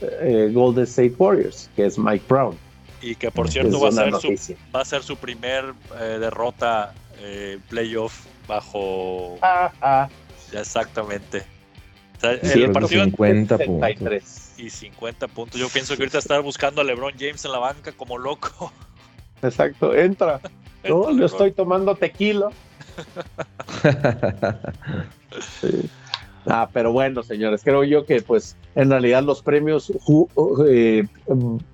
[0.52, 2.58] Golden State Warriors, que es Mike Brown.
[3.02, 6.94] Y que por cierto va a, ser su, va a ser su primer eh, derrota
[7.20, 9.38] eh, playoff bajo.
[9.42, 10.10] Ah, ah.
[10.54, 11.44] Exactamente.
[12.22, 14.54] el partido 50 puntos.
[14.58, 15.60] Y 50 puntos.
[15.60, 18.72] Yo pienso que ahorita está buscando a LeBron James en la banca como loco.
[19.42, 20.40] Exacto, entra.
[20.84, 22.50] No, yo estoy tomando tequila.
[26.48, 29.92] Ah, pero bueno, señores, creo yo que pues en realidad los premios,
[30.68, 31.06] eh,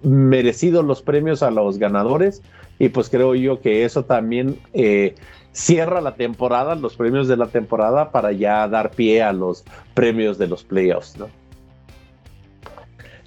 [0.04, 2.42] merecidos los premios a los ganadores
[2.78, 5.16] y pues creo yo que eso también eh,
[5.58, 9.64] cierra la temporada, los premios de la temporada para ya dar pie a los
[9.96, 11.30] premios de los playoffs, ¿no?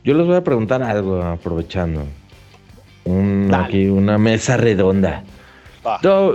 [0.05, 2.05] Yo les voy a preguntar algo aprovechando.
[3.53, 5.25] aquí una mesa redonda.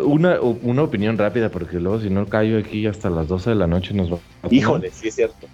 [0.04, 3.68] una, una, opinión rápida, porque luego si no callo aquí hasta las 12 de la
[3.68, 4.48] noche nos va a...
[4.54, 5.48] Híjole, sí es cierto.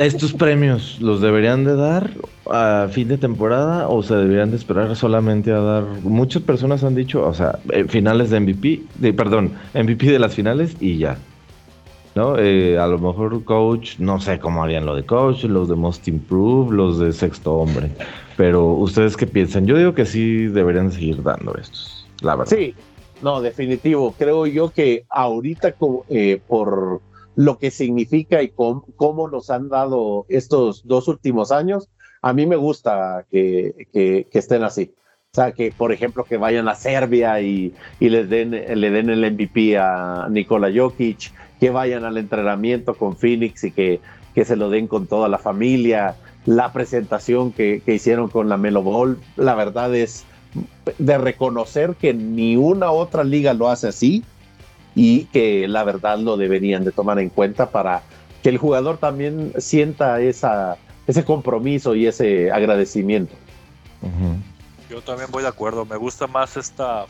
[0.00, 2.10] ¿Estos premios los deberían de dar
[2.50, 5.84] a fin de temporada o se deberían de esperar solamente a dar?
[6.02, 10.34] Muchas personas han dicho, o sea, eh, finales de MVP, de, perdón, MVP de las
[10.34, 11.16] finales y ya.
[12.14, 12.36] ¿No?
[12.38, 16.06] Eh, a lo mejor coach, no sé cómo harían lo de coach, los de Most
[16.08, 17.90] Improved, los de sexto hombre.
[18.36, 19.66] Pero ustedes qué piensan?
[19.66, 22.54] Yo digo que sí deberían seguir dando estos, la verdad.
[22.54, 22.74] Sí,
[23.22, 24.14] no, definitivo.
[24.18, 25.74] Creo yo que ahorita
[26.10, 27.00] eh, por
[27.34, 31.88] lo que significa y cómo, nos han dado estos dos últimos años,
[32.20, 34.92] a mí me gusta que, estén así.
[35.32, 39.32] O sea, que por ejemplo que vayan a Serbia y, les den, le den el
[39.32, 44.00] MVP a Nikola Jokic, que vayan al entrenamiento con Phoenix y que,
[44.44, 46.16] se lo den con toda la familia.
[46.44, 50.26] La presentación que, que hicieron con la Melo Ball, la verdad es
[50.98, 54.22] de reconocer que ni una otra liga lo hace así
[54.94, 58.02] y que la verdad lo deberían de tomar en cuenta para
[58.42, 60.76] que el jugador también sienta esa,
[61.06, 63.34] ese compromiso y ese agradecimiento.
[64.90, 67.06] Yo también voy de acuerdo, me gusta más esta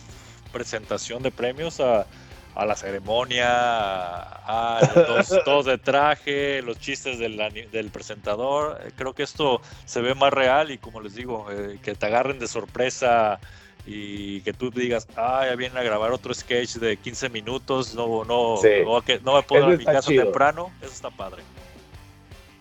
[0.53, 2.07] presentación de premios a,
[2.55, 7.41] la ceremonia, a, los todos de traje, los chistes del,
[7.73, 8.79] del, presentador.
[8.97, 12.39] Creo que esto se ve más real y como les digo, eh, que te agarren
[12.39, 13.41] de sorpresa
[13.87, 18.25] y que tú digas, ah, ya vienen a grabar otro sketch de 15 minutos, no,
[18.25, 21.43] no, no, que, no me puedo ir a mi casa temprano, eso está padre.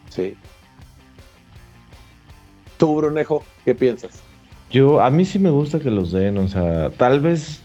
[0.10, 0.36] Sí.
[2.78, 4.24] Tú, Brunejo, ¿qué piensas?
[4.72, 7.62] Yo, a mí sí me gusta que los den, o sea, tal vez,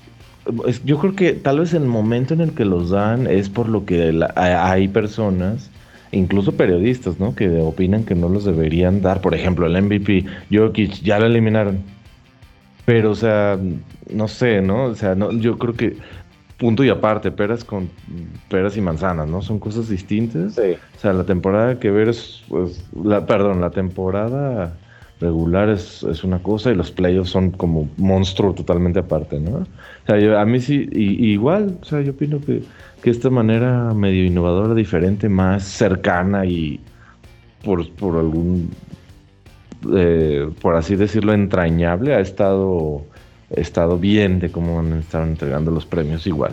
[0.84, 3.86] yo creo que tal vez el momento en el que los dan es por lo
[3.86, 5.70] que hay personas,
[6.12, 7.34] incluso periodistas, ¿no?
[7.34, 9.20] Que opinan que no los deberían dar.
[9.20, 11.95] Por ejemplo, el MVP, Jokic, ya lo eliminaron
[12.86, 13.58] pero, o sea,
[14.10, 14.84] no sé, ¿no?
[14.84, 15.96] O sea, no, yo creo que
[16.56, 17.90] punto y aparte, peras con
[18.48, 19.42] peras y manzanas, ¿no?
[19.42, 20.54] Son cosas distintas.
[20.54, 20.76] Sí.
[20.96, 24.74] O sea, la temporada que ver es, pues, la, perdón, la temporada
[25.20, 29.58] regular es, es, una cosa y los playoffs son como monstruo totalmente aparte, ¿no?
[29.58, 29.66] O
[30.06, 32.62] sea, a mí sí, igual, o sea, yo opino que,
[33.02, 36.80] que esta manera medio innovadora, diferente, más cercana y
[37.64, 38.70] por, por algún
[39.94, 43.02] eh, por así decirlo, entrañable, ha estado,
[43.50, 46.52] estado bien de cómo han estado entregando los premios igual.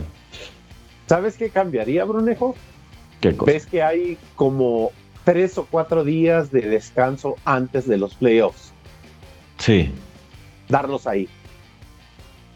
[1.07, 2.55] ¿Sabes qué cambiaría, Brunejo?
[3.21, 3.51] ¿Qué cosa?
[3.51, 4.91] Ves que hay como
[5.23, 8.71] tres o cuatro días de descanso antes de los playoffs.
[9.57, 9.91] Sí.
[10.69, 11.27] Darlos ahí.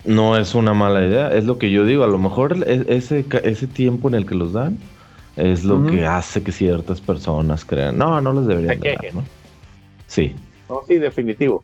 [0.06, 2.04] No es una mala idea, es lo que yo digo.
[2.04, 4.78] A lo mejor e, ese, ese tiempo en el que los dan
[5.36, 9.24] es lo que hace que ciertas personas crean, no, no los deberían dar, ¿no?
[10.08, 10.36] Sí.
[10.88, 11.64] Sí, definitivo.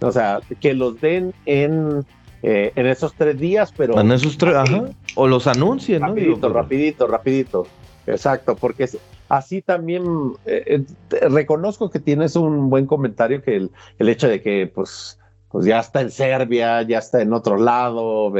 [0.00, 2.04] O sea, que los den en,
[2.42, 4.00] eh, en esos tres días, pero...
[4.00, 4.84] En esos tres, ajá.
[5.14, 6.54] O los anuncien, rapidito, ¿no?
[6.54, 7.66] Rapidito, rapidito,
[8.06, 8.88] Exacto, porque
[9.28, 10.04] así también
[10.46, 15.18] eh, eh, reconozco que tienes un buen comentario que el, el, hecho de que pues,
[15.50, 18.32] pues ya está en Serbia, ya está en otro lado,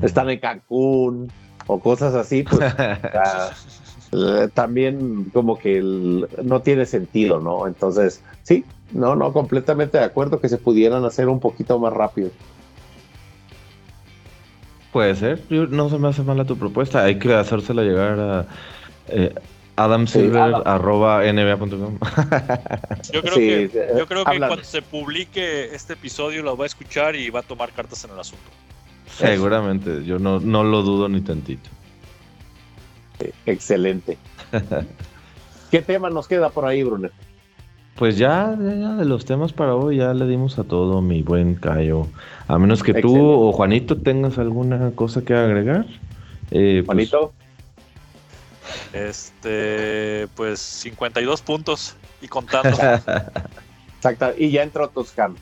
[0.00, 1.30] están en Cancún
[1.66, 2.60] o cosas así, pues
[4.54, 5.80] también como que
[6.42, 7.66] no tiene sentido, ¿no?
[7.66, 12.30] Entonces, sí, no, no, completamente de acuerdo que se pudieran hacer un poquito más rápido.
[14.92, 18.46] Puede ser, no se me hace mala tu propuesta, hay que hacérsela llegar a
[19.08, 19.32] eh,
[19.76, 21.98] adamsilver.nba.com.
[23.12, 27.14] yo creo que, yo creo que cuando se publique este episodio lo va a escuchar
[27.14, 28.44] y va a tomar cartas en el asunto.
[29.16, 31.70] Seguramente, yo no, no lo dudo ni tantito.
[33.46, 34.18] Excelente.
[35.70, 37.12] ¿Qué tema nos queda por ahí, Brunet?
[37.96, 42.06] Pues ya, de los temas para hoy ya le dimos a todo, mi buen Cayo.
[42.48, 45.84] A menos que tú o Juanito tengas alguna cosa que agregar.
[46.50, 47.32] Eh, pues Juanito.
[48.92, 52.76] este, pues 52 puntos y contando.
[53.96, 55.36] Exacto, y ya entró Toscano.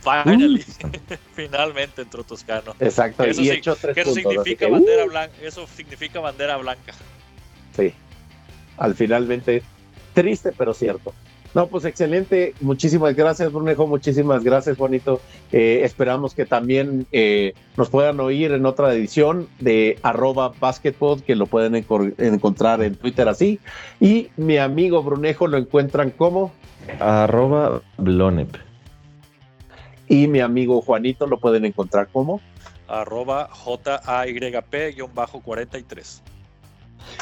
[0.00, 0.64] Finally,
[1.34, 2.74] finalmente entró Toscano.
[2.80, 5.34] Exacto, Eso, y sí- hecho tres que eso puntos, significa que, bandera uh, blanca.
[5.42, 6.94] Eso significa bandera blanca.
[7.76, 7.92] Sí,
[8.78, 9.62] al finalmente,
[10.12, 11.12] triste pero cierto.
[11.54, 12.54] No, pues excelente.
[12.62, 13.86] Muchísimas gracias, Brunejo.
[13.86, 15.20] Muchísimas gracias, Juanito.
[15.52, 21.36] Eh, esperamos que también eh, nos puedan oír en otra edición de arroba basketball, que
[21.36, 23.60] lo pueden encontrar en Twitter así.
[24.00, 26.52] Y mi amigo Brunejo lo encuentran como,
[26.98, 28.56] Arroba Blonep.
[30.08, 32.40] y mi amigo Juanito lo pueden encontrar como.
[32.88, 36.31] Arroba JAYP-43.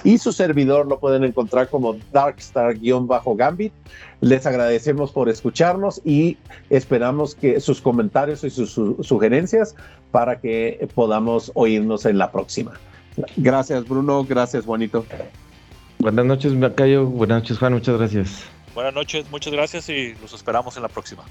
[0.05, 3.73] Y su servidor lo pueden encontrar como Darkstar-Gambit.
[4.21, 6.37] Les agradecemos por escucharnos y
[6.69, 9.75] esperamos que sus comentarios y sus su- sugerencias
[10.11, 12.73] para que podamos oírnos en la próxima.
[13.37, 15.05] Gracias Bruno, gracias Juanito.
[15.99, 17.05] Buenas noches, Macayo.
[17.07, 17.75] Buenas noches, Juan.
[17.75, 18.45] Muchas gracias.
[18.75, 21.25] Buenas noches, muchas gracias y los esperamos en la próxima.